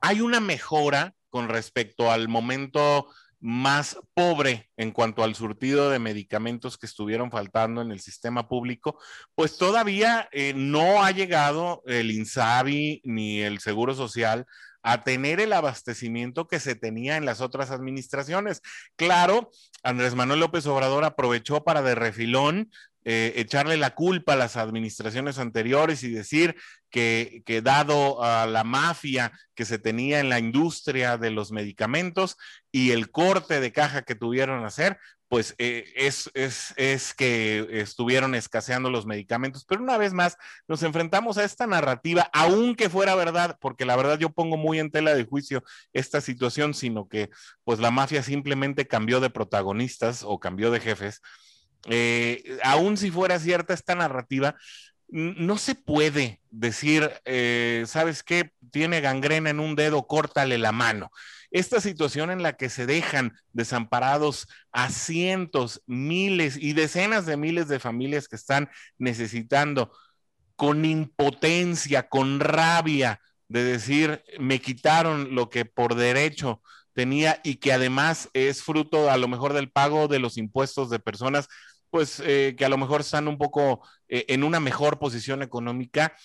hay 0.00 0.20
una 0.20 0.40
mejora 0.40 1.14
con 1.30 1.48
respecto 1.48 2.10
al 2.10 2.28
momento 2.28 3.08
más 3.40 3.98
pobre 4.14 4.70
en 4.76 4.90
cuanto 4.90 5.22
al 5.22 5.34
surtido 5.34 5.90
de 5.90 5.98
medicamentos 5.98 6.76
que 6.76 6.86
estuvieron 6.86 7.30
faltando 7.30 7.82
en 7.82 7.92
el 7.92 8.00
sistema 8.00 8.48
público, 8.48 8.98
pues 9.34 9.56
todavía 9.56 10.28
eh, 10.32 10.54
no 10.56 11.04
ha 11.04 11.12
llegado 11.12 11.82
el 11.86 12.10
INSABI 12.10 13.02
ni 13.04 13.40
el 13.40 13.60
Seguro 13.60 13.94
Social 13.94 14.46
a 14.82 15.04
tener 15.04 15.40
el 15.40 15.52
abastecimiento 15.52 16.46
que 16.46 16.60
se 16.60 16.74
tenía 16.74 17.16
en 17.16 17.24
las 17.24 17.40
otras 17.40 17.70
administraciones. 17.70 18.62
Claro, 18.96 19.50
Andrés 19.82 20.14
Manuel 20.14 20.40
López 20.40 20.66
Obrador 20.66 21.04
aprovechó 21.04 21.64
para 21.64 21.82
de 21.82 21.94
refilón 21.94 22.70
eh, 23.04 23.32
echarle 23.36 23.76
la 23.76 23.94
culpa 23.94 24.34
a 24.34 24.36
las 24.36 24.56
administraciones 24.56 25.38
anteriores 25.38 26.02
y 26.02 26.10
decir 26.10 26.56
que, 26.90 27.42
que, 27.46 27.62
dado 27.62 28.22
a 28.22 28.46
la 28.46 28.64
mafia 28.64 29.32
que 29.54 29.64
se 29.64 29.78
tenía 29.78 30.20
en 30.20 30.28
la 30.28 30.38
industria 30.38 31.18
de 31.18 31.30
los 31.30 31.52
medicamentos 31.52 32.36
y 32.72 32.90
el 32.90 33.10
corte 33.10 33.60
de 33.60 33.72
caja 33.72 34.02
que 34.02 34.14
tuvieron 34.14 34.64
a 34.64 34.68
hacer, 34.68 34.98
pues 35.28 35.54
eh, 35.58 35.84
es, 35.94 36.30
es, 36.34 36.72
es, 36.76 37.12
que 37.12 37.66
estuvieron 37.70 38.34
escaseando 38.34 38.90
los 38.90 39.04
medicamentos. 39.04 39.64
Pero 39.66 39.82
una 39.82 39.98
vez 39.98 40.14
más, 40.14 40.38
nos 40.66 40.82
enfrentamos 40.82 41.36
a 41.36 41.44
esta 41.44 41.66
narrativa, 41.66 42.30
aunque 42.32 42.88
fuera 42.88 43.14
verdad, 43.14 43.58
porque 43.60 43.84
la 43.84 43.96
verdad 43.96 44.18
yo 44.18 44.30
pongo 44.30 44.56
muy 44.56 44.78
en 44.78 44.90
tela 44.90 45.14
de 45.14 45.24
juicio 45.24 45.62
esta 45.92 46.22
situación, 46.22 46.72
sino 46.72 47.08
que 47.08 47.30
pues 47.64 47.78
la 47.78 47.90
mafia 47.90 48.22
simplemente 48.22 48.88
cambió 48.88 49.20
de 49.20 49.30
protagonistas 49.30 50.22
o 50.24 50.40
cambió 50.40 50.70
de 50.70 50.80
jefes. 50.80 51.20
Eh, 51.86 52.58
aún 52.62 52.96
si 52.96 53.10
fuera 53.10 53.38
cierta 53.38 53.74
esta 53.74 53.94
narrativa, 53.94 54.56
no 55.08 55.56
se 55.56 55.74
puede 55.74 56.40
decir, 56.50 57.10
eh, 57.24 57.84
¿sabes 57.86 58.22
qué? 58.22 58.52
Tiene 58.70 59.00
gangrena 59.00 59.50
en 59.50 59.60
un 59.60 59.74
dedo, 59.74 60.06
córtale 60.06 60.58
la 60.58 60.72
mano. 60.72 61.10
Esta 61.50 61.80
situación 61.80 62.30
en 62.30 62.42
la 62.42 62.54
que 62.54 62.68
se 62.68 62.84
dejan 62.84 63.34
desamparados 63.52 64.48
a 64.70 64.90
cientos, 64.90 65.82
miles 65.86 66.58
y 66.60 66.74
decenas 66.74 67.24
de 67.24 67.38
miles 67.38 67.68
de 67.68 67.78
familias 67.78 68.28
que 68.28 68.36
están 68.36 68.68
necesitando 68.98 69.92
con 70.56 70.84
impotencia, 70.84 72.08
con 72.08 72.40
rabia 72.40 73.20
de 73.48 73.64
decir, 73.64 74.22
me 74.38 74.60
quitaron 74.60 75.34
lo 75.34 75.48
que 75.48 75.64
por 75.64 75.94
derecho 75.94 76.60
tenía 76.98 77.40
y 77.44 77.58
que 77.58 77.72
además 77.72 78.28
es 78.32 78.64
fruto 78.64 79.08
a 79.08 79.16
lo 79.16 79.28
mejor 79.28 79.52
del 79.52 79.70
pago 79.70 80.08
de 80.08 80.18
los 80.18 80.36
impuestos 80.36 80.90
de 80.90 80.98
personas 80.98 81.48
pues 81.90 82.20
eh, 82.26 82.56
que 82.58 82.64
a 82.64 82.68
lo 82.68 82.76
mejor 82.76 83.02
están 83.02 83.28
un 83.28 83.38
poco 83.38 83.86
eh, 84.08 84.24
en 84.30 84.42
una 84.42 84.58
mejor 84.58 84.98
posición 84.98 85.40
económica, 85.42 86.16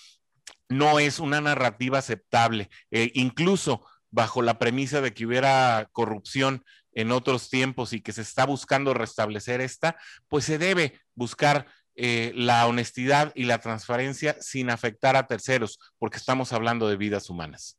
no 0.70 0.98
es 0.98 1.20
una 1.20 1.42
narrativa 1.42 2.00
aceptable. 2.00 2.72
Eh, 2.90 3.12
incluso 3.14 3.86
bajo 4.10 4.42
la 4.42 4.58
premisa 4.58 5.00
de 5.00 5.14
que 5.14 5.28
hubiera 5.28 5.88
corrupción 5.92 6.66
en 6.94 7.12
otros 7.12 7.52
tiempos 7.52 7.94
y 7.94 8.02
que 8.02 8.12
se 8.12 8.24
está 8.24 8.48
buscando 8.48 8.96
restablecer 8.96 9.62
esta, 9.62 9.96
pues 10.28 10.44
se 10.44 10.58
debe 10.58 11.00
buscar 11.14 11.68
la 11.96 12.66
honestidad 12.66 13.32
y 13.36 13.44
la 13.44 13.60
transparencia 13.60 14.36
sin 14.42 14.72
afectar 14.72 15.16
a 15.16 15.28
terceros, 15.28 15.78
porque 16.00 16.18
estamos 16.18 16.52
hablando 16.52 16.88
de 16.88 16.98
vidas 16.98 17.30
humanas. 17.30 17.78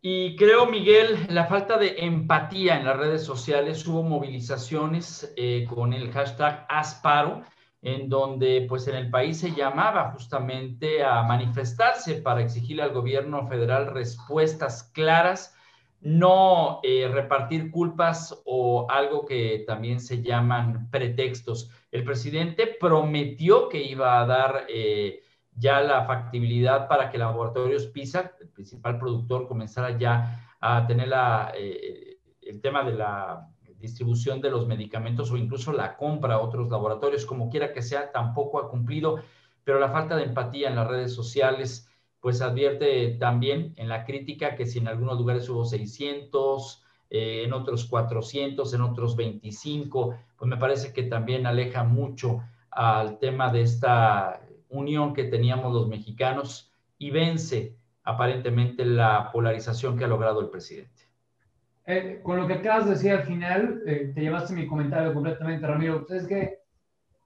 Y 0.00 0.36
creo, 0.36 0.66
Miguel, 0.66 1.26
la 1.28 1.46
falta 1.46 1.76
de 1.76 1.96
empatía 1.98 2.78
en 2.78 2.84
las 2.84 2.96
redes 2.96 3.24
sociales, 3.24 3.84
hubo 3.88 4.04
movilizaciones 4.04 5.32
eh, 5.36 5.66
con 5.68 5.92
el 5.92 6.12
hashtag 6.12 6.64
Asparo, 6.68 7.42
en 7.82 8.08
donde 8.08 8.64
pues 8.68 8.86
en 8.86 8.94
el 8.94 9.10
país 9.10 9.38
se 9.40 9.52
llamaba 9.52 10.12
justamente 10.12 11.02
a 11.02 11.22
manifestarse 11.24 12.14
para 12.14 12.42
exigirle 12.42 12.84
al 12.84 12.92
gobierno 12.92 13.48
federal 13.48 13.88
respuestas 13.92 14.84
claras, 14.84 15.56
no 16.00 16.78
eh, 16.84 17.08
repartir 17.12 17.72
culpas 17.72 18.40
o 18.44 18.88
algo 18.88 19.26
que 19.26 19.64
también 19.66 19.98
se 19.98 20.22
llaman 20.22 20.88
pretextos. 20.92 21.72
El 21.90 22.04
presidente 22.04 22.76
prometió 22.78 23.68
que 23.68 23.82
iba 23.82 24.20
a 24.20 24.26
dar... 24.26 24.66
Eh, 24.68 25.22
ya 25.58 25.80
la 25.80 26.04
factibilidad 26.04 26.88
para 26.88 27.10
que 27.10 27.18
Laboratorios 27.18 27.86
PISA, 27.86 28.32
el 28.40 28.48
principal 28.48 28.98
productor, 28.98 29.48
comenzara 29.48 29.98
ya 29.98 30.56
a 30.60 30.86
tener 30.86 31.12
eh, 31.54 32.18
el 32.42 32.60
tema 32.60 32.84
de 32.84 32.94
la 32.94 33.48
distribución 33.78 34.40
de 34.40 34.50
los 34.50 34.66
medicamentos 34.66 35.30
o 35.30 35.36
incluso 35.36 35.72
la 35.72 35.96
compra 35.96 36.34
a 36.34 36.40
otros 36.40 36.68
laboratorios, 36.70 37.26
como 37.26 37.48
quiera 37.48 37.72
que 37.72 37.82
sea, 37.82 38.10
tampoco 38.10 38.58
ha 38.58 38.68
cumplido, 38.68 39.20
pero 39.64 39.78
la 39.78 39.90
falta 39.90 40.16
de 40.16 40.24
empatía 40.24 40.68
en 40.68 40.76
las 40.76 40.88
redes 40.88 41.14
sociales, 41.14 41.88
pues 42.20 42.40
advierte 42.40 43.16
también 43.20 43.74
en 43.76 43.88
la 43.88 44.04
crítica 44.04 44.56
que 44.56 44.66
si 44.66 44.78
en 44.78 44.88
algunos 44.88 45.18
lugares 45.18 45.48
hubo 45.48 45.64
600, 45.64 46.82
eh, 47.10 47.44
en 47.44 47.52
otros 47.52 47.86
400, 47.86 48.74
en 48.74 48.80
otros 48.80 49.16
25, 49.16 50.14
pues 50.36 50.48
me 50.48 50.56
parece 50.56 50.92
que 50.92 51.04
también 51.04 51.46
aleja 51.46 51.84
mucho 51.84 52.42
al 52.70 53.18
tema 53.18 53.50
de 53.50 53.62
esta 53.62 54.40
unión 54.70 55.14
que 55.14 55.24
teníamos 55.24 55.72
los 55.72 55.88
mexicanos 55.88 56.72
y 56.98 57.10
vence 57.10 57.76
aparentemente 58.02 58.84
la 58.84 59.30
polarización 59.32 59.96
que 59.96 60.04
ha 60.04 60.08
logrado 60.08 60.40
el 60.40 60.48
presidente. 60.48 61.08
Eh, 61.86 62.20
con 62.22 62.38
lo 62.38 62.46
que 62.46 62.54
acabas 62.54 62.84
de 62.84 62.90
decir 62.92 63.12
al 63.12 63.22
final, 63.22 63.82
eh, 63.86 64.12
te 64.14 64.20
llevaste 64.20 64.54
mi 64.54 64.66
comentario 64.66 65.14
completamente, 65.14 65.66
Ramiro. 65.66 66.06
Es 66.10 66.26
que 66.26 66.58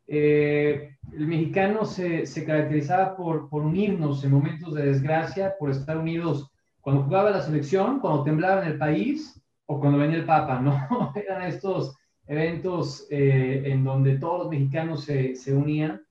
eh, 0.07 0.97
el 1.13 1.27
mexicano 1.27 1.85
se, 1.85 2.27
se 2.27 2.45
caracterizaba 2.45 3.17
por, 3.17 3.49
por, 3.49 3.63
unirnos 3.63 4.23
en 4.25 4.31
momentos 4.31 4.75
de 4.75 4.87
desgracia, 4.87 5.55
por 5.59 5.71
estar 5.71 5.97
unidos 5.97 6.51
cuando 6.81 7.03
jugaba 7.03 7.31
la 7.31 7.43
selección, 7.43 7.99
cuando 7.99 8.25
temblaba 8.25 8.63
en 8.63 8.73
el 8.73 8.79
país 8.79 9.41
o 9.67 9.81
cuando 9.81 9.99
venía 9.99 10.19
el 10.19 10.27
Papa, 10.27 10.61
¿no? 10.61 11.13
Eran 11.15 11.43
estos 11.43 11.97
eventos 12.27 13.07
en 13.11 13.83
donde 13.83 14.19
todos 14.19 14.45
los 14.45 14.49
mexicanos 14.49 15.05
se, 15.05 15.35
se 15.35 15.55
unían 15.55 16.03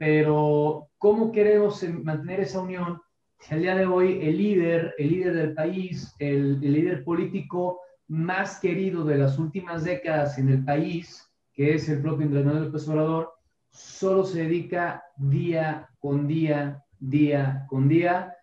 pero 0.00 0.88
¿cómo 0.96 1.30
queremos 1.30 1.84
mantener 2.02 2.40
esa 2.40 2.62
unión 2.62 3.02
si 3.38 3.52
al 3.52 3.60
día 3.60 3.74
de 3.74 3.84
hoy 3.84 4.18
el 4.22 4.38
líder, 4.38 4.94
el 4.96 5.10
líder 5.10 5.34
del 5.34 5.52
país, 5.52 6.14
el, 6.18 6.58
líder 6.58 7.04
político 7.04 7.82
más 8.08 8.58
querido 8.60 9.04
de 9.04 9.18
las 9.18 9.38
últimas 9.38 9.84
décadas 9.84 10.38
en 10.38 10.48
el 10.48 10.64
país, 10.64 11.30
que 11.52 11.74
es 11.74 11.86
el 11.90 12.00
propio 12.00 12.24
Andrés 12.24 12.46
Manuel 12.46 12.64
López 12.64 12.88
Obrador, 12.88 13.30
solo 13.68 14.24
se 14.24 14.44
dedica 14.44 15.04
día 15.18 15.90
con 15.98 16.26
día, 16.26 16.82
día 16.98 17.66
con 17.68 17.86
día, 17.86 18.34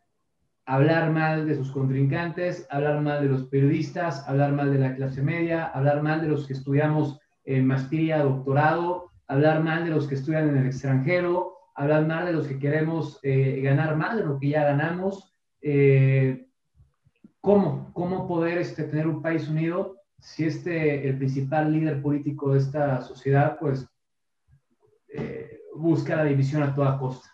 a 0.67 0.76
hablar 0.76 1.12
mal 1.12 1.48
de 1.48 1.56
sus 1.56 1.72
contrincantes, 1.72 2.67
hablar 2.70 3.02
mal 3.02 3.24
de 3.24 3.30
los 3.30 3.48
periodistas, 3.48 4.30
hablar 4.30 4.54
mal 4.54 4.72
de 4.72 4.78
la 4.78 4.96
clase 4.96 5.24
media, 5.24 5.65
hablar 5.65 6.04
mal 6.04 6.22
de 6.22 6.28
los 6.28 6.46
que 6.46 6.54
estudiamos 6.54 7.20
en 7.46 7.65
maestría, 7.65 8.20
doctorado, 8.20 9.07
hablar 9.28 9.63
mal 9.63 9.86
de 9.86 9.92
los 9.92 10.08
que 10.08 10.16
estudian 10.16 10.50
en 10.50 10.58
el 10.58 10.68
extranjero, 10.68 11.58
hablar 11.76 12.06
mal 12.08 12.26
de 12.26 12.34
los 12.34 12.48
que 12.48 12.60
queremos 12.60 13.20
eh, 13.24 13.62
ganar 13.62 13.96
más 13.96 14.18
de 14.18 14.24
lo 14.24 14.40
que 14.40 14.50
ya 14.50 14.63
ganamos. 14.63 15.34
Eh, 15.62 16.48
¿Cómo? 17.42 17.92
¿Cómo 17.94 18.28
poder 18.28 18.58
este, 18.58 18.84
tener 18.84 19.08
un 19.08 19.22
país 19.22 19.48
unido 19.48 19.96
si 20.20 20.46
este, 20.46 21.08
el 21.08 21.18
principal 21.18 21.72
líder 21.72 22.02
político 22.02 22.54
de 22.54 22.60
esta 22.60 23.02
sociedad, 23.02 23.58
pues, 23.60 23.88
eh, 25.13 25.60
busca 25.76 26.16
la 26.16 26.24
división 26.24 26.63
a 26.63 26.74
toda 26.74 26.98
costa? 26.98 27.30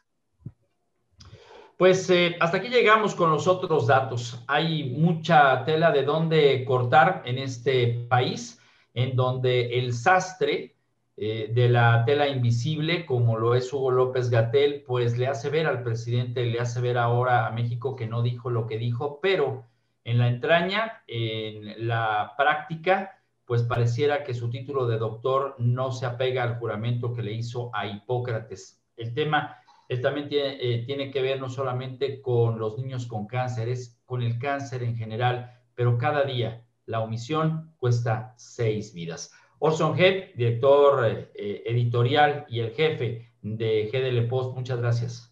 Pues 1.78 2.10
eh, 2.10 2.36
hasta 2.40 2.58
aquí 2.58 2.70
llegamos 2.70 3.16
con 3.16 3.32
los 3.32 3.48
otros 3.48 3.88
datos. 3.88 4.44
Hay 4.48 4.92
mucha 4.92 5.66
tela 5.66 5.92
de 5.92 6.04
dónde 6.04 6.64
cortar 6.66 7.24
en 7.26 7.40
este 7.40 8.06
país, 8.10 8.60
en 8.94 9.16
donde 9.16 9.80
el 9.80 9.94
sastre 9.94 10.73
eh, 11.16 11.52
de 11.54 11.70
la 11.70 12.04
tela 12.06 12.28
invisible, 12.28 13.06
como 13.06 13.38
lo 13.38 13.56
es 13.56 13.72
Hugo 13.72 13.92
López 13.92 14.30
Gatel, 14.30 14.84
pues 14.86 15.18
le 15.18 15.28
hace 15.28 15.50
ver 15.50 15.68
al 15.68 15.84
presidente, 15.84 16.46
le 16.46 16.60
hace 16.60 16.82
ver 16.82 16.98
ahora 16.98 17.48
a 17.48 17.52
México 17.52 17.96
que 17.96 18.08
no 18.08 18.24
dijo 18.24 18.50
lo 18.50 18.66
que 18.66 18.78
dijo, 18.78 19.20
pero 19.22 19.66
en 20.04 20.18
la 20.18 20.28
entraña, 20.28 21.04
en 21.08 21.88
la 21.88 22.34
práctica, 22.38 23.22
pues 23.46 23.64
pareciera 23.64 24.24
que 24.24 24.34
su 24.34 24.50
título 24.50 24.88
de 24.88 24.98
doctor 24.98 25.56
no 25.60 25.92
se 25.92 26.06
apega 26.06 26.44
al 26.44 26.58
juramento 26.58 27.14
que 27.14 27.24
le 27.24 27.34
hizo 27.34 27.70
a 27.76 27.86
Hipócrates. 27.86 28.84
El 28.98 29.14
tema 29.14 29.58
también 30.02 30.30
tiene, 30.30 30.58
eh, 30.60 30.84
tiene 30.86 31.12
que 31.12 31.22
ver 31.22 31.40
no 31.40 31.50
solamente 31.50 32.22
con 32.22 32.60
los 32.60 32.78
niños 32.78 33.06
con 33.06 33.28
cáncer, 33.28 33.70
es 33.70 34.02
con 34.06 34.22
el 34.22 34.40
cáncer 34.40 34.84
en 34.84 34.96
general, 34.96 35.52
pero 35.76 35.98
cada 35.98 36.24
día 36.24 36.66
la 36.86 37.02
omisión 37.02 37.74
cuesta 37.78 38.34
seis 38.38 38.94
vidas. 38.94 39.32
Orson 39.66 39.96
G, 39.96 40.34
director 40.36 41.06
eh, 41.06 41.32
eh, 41.36 41.64
editorial 41.68 42.46
y 42.50 42.60
el 42.60 42.72
jefe 42.72 43.32
de 43.42 43.90
GDL 43.94 44.28
Post, 44.28 44.58
muchas 44.58 44.80
gracias. 44.80 45.32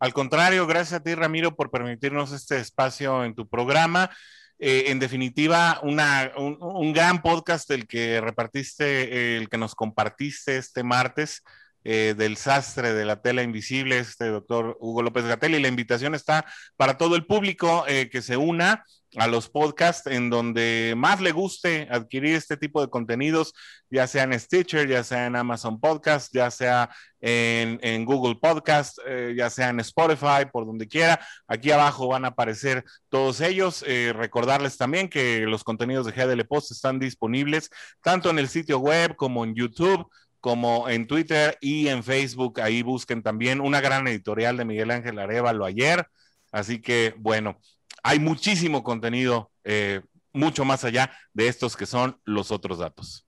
Al 0.00 0.12
contrario, 0.12 0.66
gracias 0.66 0.94
a 0.94 1.02
ti, 1.04 1.14
Ramiro, 1.14 1.54
por 1.54 1.70
permitirnos 1.70 2.32
este 2.32 2.58
espacio 2.58 3.24
en 3.24 3.36
tu 3.36 3.48
programa. 3.48 4.10
Eh, 4.58 4.86
en 4.88 4.98
definitiva, 4.98 5.78
un, 5.84 6.92
gran 6.92 7.22
podcast 7.22 7.70
el 7.70 7.86
que 7.86 8.20
repartiste, 8.20 9.36
el 9.36 9.48
que 9.48 9.58
nos 9.58 9.76
compartiste 9.76 10.56
este 10.56 10.82
martes. 10.82 11.44
Del 11.84 12.36
sastre 12.36 12.92
de 12.92 13.06
la 13.06 13.22
tela 13.22 13.42
invisible, 13.42 13.98
este 13.98 14.26
doctor 14.26 14.76
Hugo 14.78 15.00
López 15.00 15.24
Gatel, 15.24 15.54
y 15.54 15.60
la 15.60 15.68
invitación 15.68 16.14
está 16.14 16.44
para 16.76 16.98
todo 16.98 17.16
el 17.16 17.24
público 17.24 17.86
que 17.86 18.20
se 18.20 18.36
una 18.36 18.84
a 19.16 19.26
los 19.26 19.48
podcasts 19.48 20.06
en 20.06 20.30
donde 20.30 20.94
más 20.96 21.20
le 21.20 21.32
guste 21.32 21.88
adquirir 21.90 22.34
este 22.34 22.56
tipo 22.56 22.80
de 22.80 22.90
contenidos, 22.90 23.54
ya 23.90 24.06
sea 24.06 24.24
en 24.24 24.38
Stitcher, 24.38 24.86
ya 24.86 25.02
sea 25.02 25.26
en 25.26 25.36
Amazon 25.36 25.80
Podcast, 25.80 26.32
ya 26.34 26.50
sea 26.50 26.90
en, 27.20 28.04
Google 28.04 28.36
Podcast, 28.36 28.98
eh, 29.06 29.34
ya 29.36 29.50
sea 29.50 29.70
en 29.70 29.80
Spotify, 29.80 30.46
por 30.52 30.66
donde 30.66 30.86
quiera. 30.86 31.20
Aquí 31.46 31.70
abajo 31.70 32.08
van 32.08 32.24
a 32.24 32.28
aparecer 32.28 32.84
todos 33.08 33.40
ellos. 33.40 33.84
Eh, 33.86 34.12
recordarles 34.14 34.76
también 34.76 35.08
que 35.08 35.40
los 35.40 35.64
contenidos 35.64 36.06
de 36.06 36.12
GDL 36.12 36.44
Post 36.46 36.72
están 36.72 36.98
disponibles 36.98 37.70
tanto 38.02 38.30
en 38.30 38.38
el 38.38 38.48
sitio 38.48 38.78
web 38.78 39.16
como 39.16 39.44
en 39.44 39.54
YouTube 39.54 40.06
como 40.40 40.88
en 40.88 41.06
Twitter 41.06 41.56
y 41.60 41.88
en 41.88 42.04
Facebook. 42.04 42.60
Ahí 42.60 42.82
busquen 42.82 43.22
también 43.22 43.60
una 43.60 43.80
gran 43.80 44.06
editorial 44.06 44.56
de 44.56 44.64
Miguel 44.64 44.90
Ángel 44.90 45.18
Arevalo 45.18 45.64
ayer. 45.64 46.06
Así 46.52 46.80
que, 46.80 47.14
bueno, 47.18 47.58
hay 48.02 48.18
muchísimo 48.18 48.82
contenido, 48.82 49.50
eh, 49.64 50.02
mucho 50.32 50.64
más 50.64 50.84
allá 50.84 51.10
de 51.32 51.48
estos 51.48 51.76
que 51.76 51.86
son 51.86 52.18
los 52.24 52.50
otros 52.50 52.78
datos. 52.78 53.26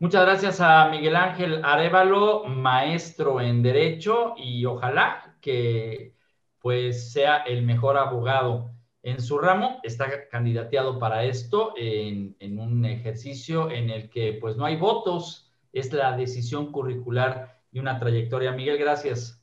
Muchas 0.00 0.24
gracias 0.24 0.60
a 0.60 0.88
Miguel 0.88 1.16
Ángel 1.16 1.64
Arevalo, 1.64 2.44
maestro 2.44 3.40
en 3.40 3.62
Derecho, 3.62 4.34
y 4.36 4.64
ojalá 4.64 5.36
que 5.40 6.14
pues 6.60 7.12
sea 7.12 7.38
el 7.38 7.62
mejor 7.62 7.96
abogado 7.96 8.70
en 9.02 9.20
su 9.20 9.38
ramo. 9.38 9.80
Está 9.82 10.28
candidateado 10.28 10.98
para 10.98 11.24
esto 11.24 11.74
en, 11.76 12.36
en 12.40 12.58
un 12.58 12.84
ejercicio 12.84 13.70
en 13.70 13.90
el 13.90 14.10
que 14.10 14.38
pues 14.40 14.56
no 14.56 14.64
hay 14.64 14.76
votos, 14.76 15.52
es 15.72 15.92
la 15.92 16.16
decisión 16.16 16.72
curricular 16.72 17.60
y 17.70 17.78
una 17.78 17.98
trayectoria. 17.98 18.52
Miguel, 18.52 18.78
gracias. 18.78 19.42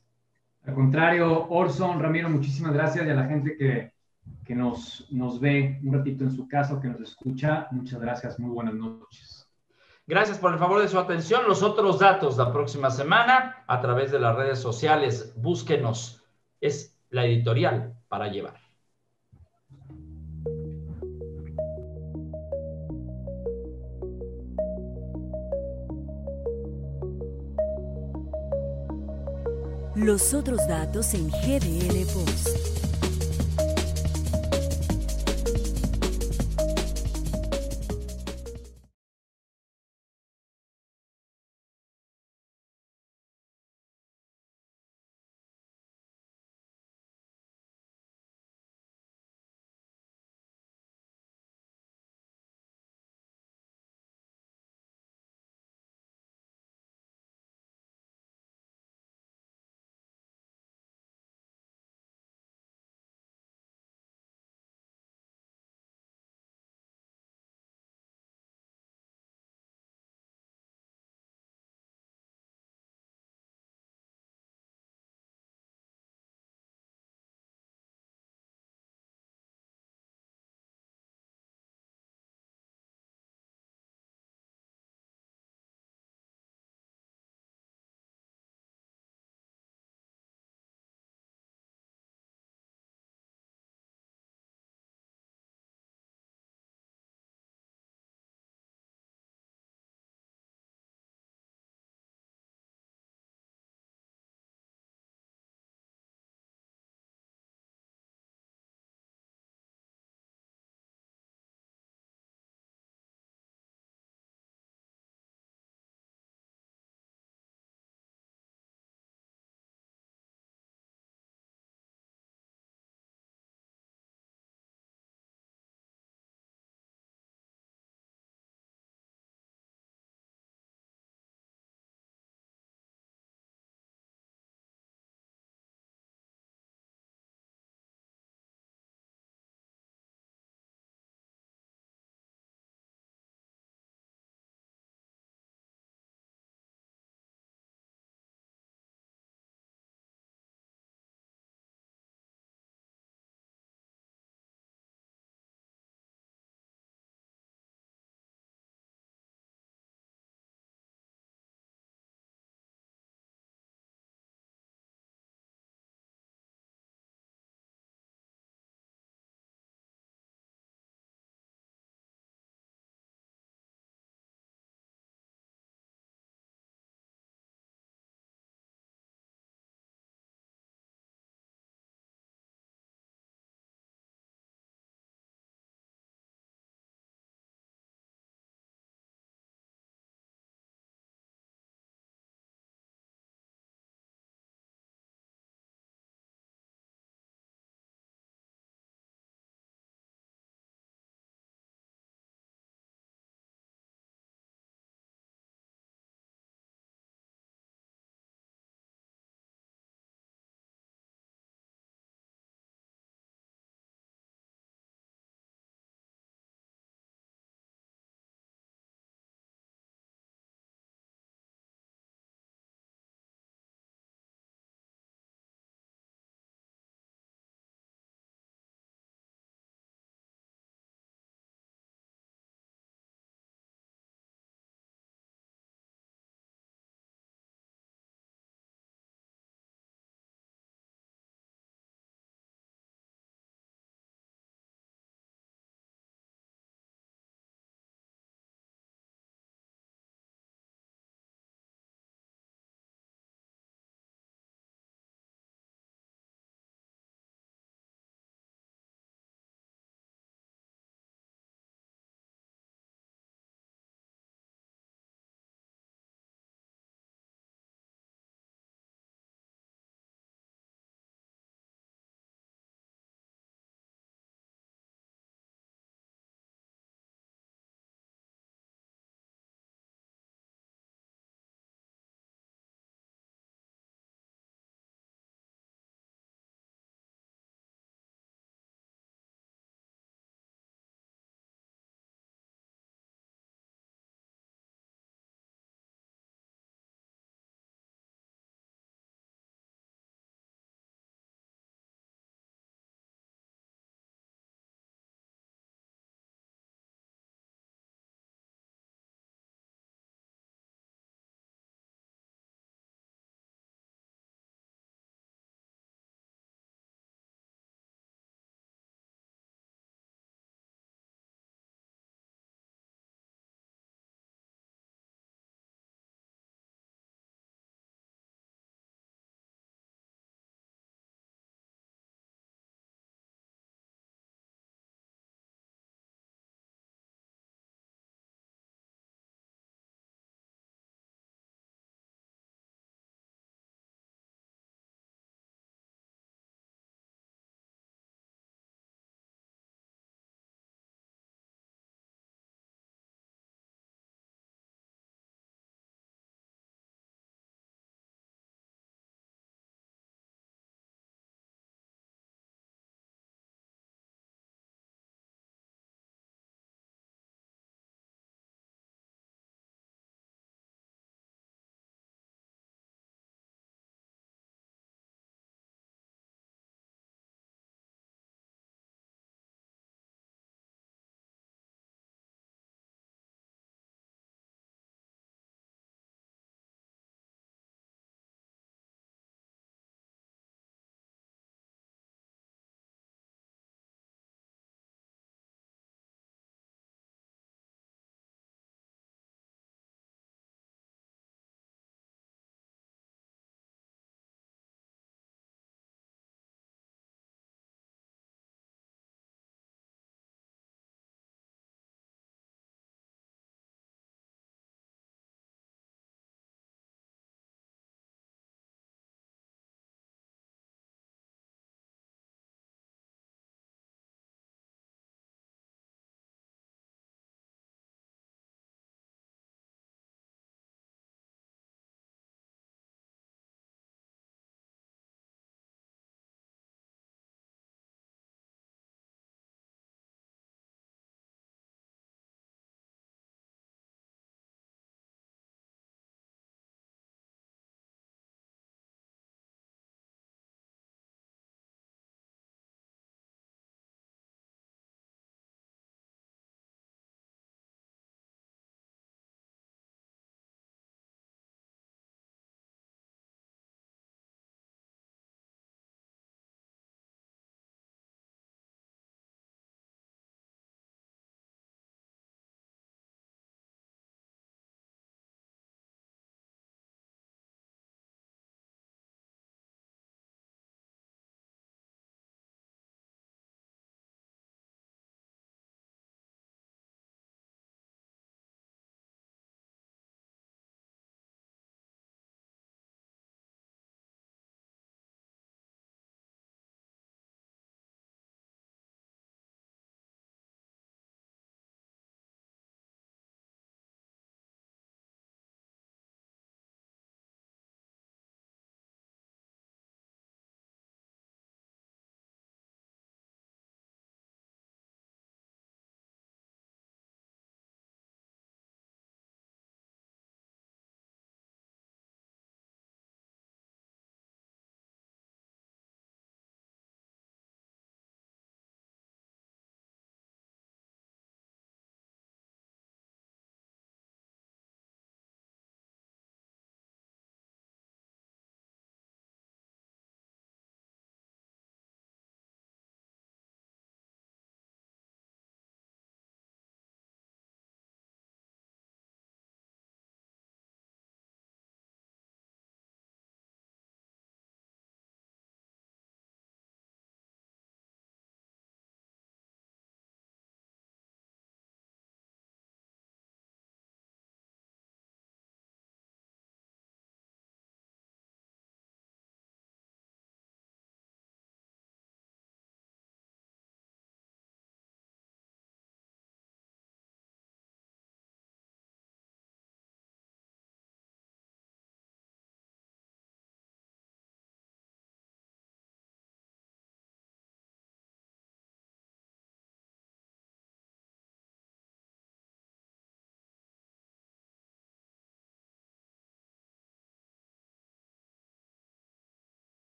Al 0.64 0.74
contrario, 0.74 1.48
Orson, 1.48 2.00
Ramiro, 2.00 2.28
muchísimas 2.28 2.72
gracias 2.72 3.06
y 3.06 3.10
a 3.10 3.14
la 3.14 3.26
gente 3.26 3.56
que, 3.56 3.91
que 4.44 4.54
nos, 4.54 5.06
nos 5.10 5.40
ve 5.40 5.80
un 5.84 5.94
ratito 5.94 6.24
en 6.24 6.32
su 6.32 6.48
casa 6.48 6.74
o 6.74 6.80
que 6.80 6.88
nos 6.88 7.00
escucha. 7.00 7.68
Muchas 7.70 8.00
gracias, 8.00 8.38
muy 8.38 8.50
buenas 8.50 8.74
noches. 8.74 9.48
Gracias 10.06 10.38
por 10.38 10.52
el 10.52 10.58
favor 10.58 10.82
de 10.82 10.88
su 10.88 10.98
atención. 10.98 11.44
Los 11.46 11.62
otros 11.62 12.00
datos 12.00 12.36
la 12.36 12.52
próxima 12.52 12.90
semana 12.90 13.64
a 13.66 13.80
través 13.80 14.10
de 14.10 14.18
las 14.18 14.34
redes 14.34 14.58
sociales. 14.58 15.32
Búsquenos. 15.36 16.22
Es 16.60 16.98
la 17.10 17.24
editorial 17.24 17.94
para 18.08 18.28
llevar. 18.28 18.60
Los 29.94 30.34
otros 30.34 30.66
datos 30.66 31.14
en 31.14 31.28
GDL 31.28 32.06
Post. 32.12 32.71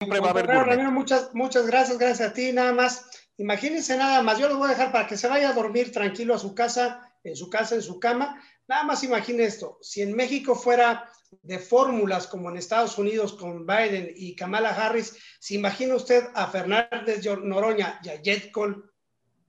Siempre 0.00 0.20
va 0.20 0.28
a 0.28 0.30
haber 0.30 0.46
gourmet. 0.46 0.90
muchas, 0.90 1.34
muchas 1.34 1.66
gracias, 1.66 1.98
gracias 1.98 2.30
a 2.30 2.32
ti. 2.32 2.52
Nada 2.52 2.72
más, 2.72 3.10
imagínense 3.36 3.96
nada 3.98 4.22
más, 4.22 4.38
yo 4.38 4.48
lo 4.48 4.56
voy 4.56 4.68
a 4.68 4.70
dejar 4.70 4.92
para 4.92 5.06
que 5.06 5.18
se 5.18 5.28
vaya 5.28 5.50
a 5.50 5.52
dormir 5.52 5.92
tranquilo 5.92 6.34
a 6.34 6.38
su 6.38 6.54
casa, 6.54 7.12
en 7.22 7.36
su 7.36 7.50
casa, 7.50 7.74
en 7.74 7.82
su 7.82 8.00
cama. 8.00 8.42
Nada 8.66 8.84
más 8.84 9.04
imagine 9.04 9.44
esto, 9.44 9.78
si 9.82 10.00
en 10.00 10.16
México 10.16 10.54
fuera 10.54 11.06
de 11.42 11.58
fórmulas 11.58 12.26
como 12.26 12.48
en 12.48 12.56
Estados 12.56 12.96
Unidos 12.96 13.34
con 13.34 13.66
Biden 13.66 14.10
y 14.16 14.34
Kamala 14.34 14.70
Harris, 14.70 15.16
¿se 15.38 15.54
imagina 15.54 15.94
usted 15.94 16.28
a 16.34 16.46
Fernández 16.46 17.22
Noroña 17.42 18.00
y 18.02 18.08
a 18.08 18.22
Jet 18.22 18.50
Cole 18.50 18.76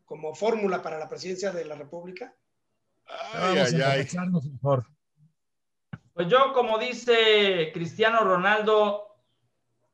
como 0.04 0.36
fórmula 0.36 0.82
para 0.82 1.00
la 1.00 1.08
presidencia 1.08 1.52
de 1.52 1.64
la 1.64 1.76
República? 1.76 2.36
Ay, 3.06 3.58
ay, 3.58 3.82
ay. 3.82 4.08
Pues 6.14 6.28
yo, 6.28 6.52
como 6.54 6.78
dice 6.78 7.72
Cristiano 7.74 8.24
Ronaldo, 8.24 9.11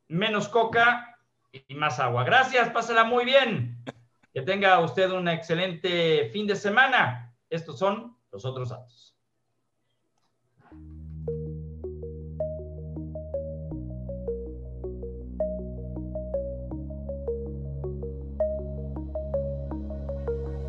menos 0.07 0.47
coca 0.47 1.17
y 1.51 1.75
más 1.75 1.99
agua. 1.99 2.23
Gracias, 2.23 2.69
pásala 2.69 3.03
muy 3.03 3.25
bien. 3.25 3.83
Que 4.33 4.41
tenga 4.41 4.79
usted 4.79 5.11
un 5.11 5.27
excelente 5.27 6.29
fin 6.31 6.45
de 6.47 6.55
semana. 6.55 7.35
Estos 7.49 7.79
son 7.79 8.15
los 8.31 8.45
otros 8.45 8.69
datos. 8.69 9.15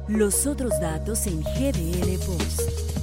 Los 0.08 0.46
otros 0.46 0.80
datos 0.80 1.26
en 1.26 1.42
GDL 1.42 2.18
Post. 2.24 2.97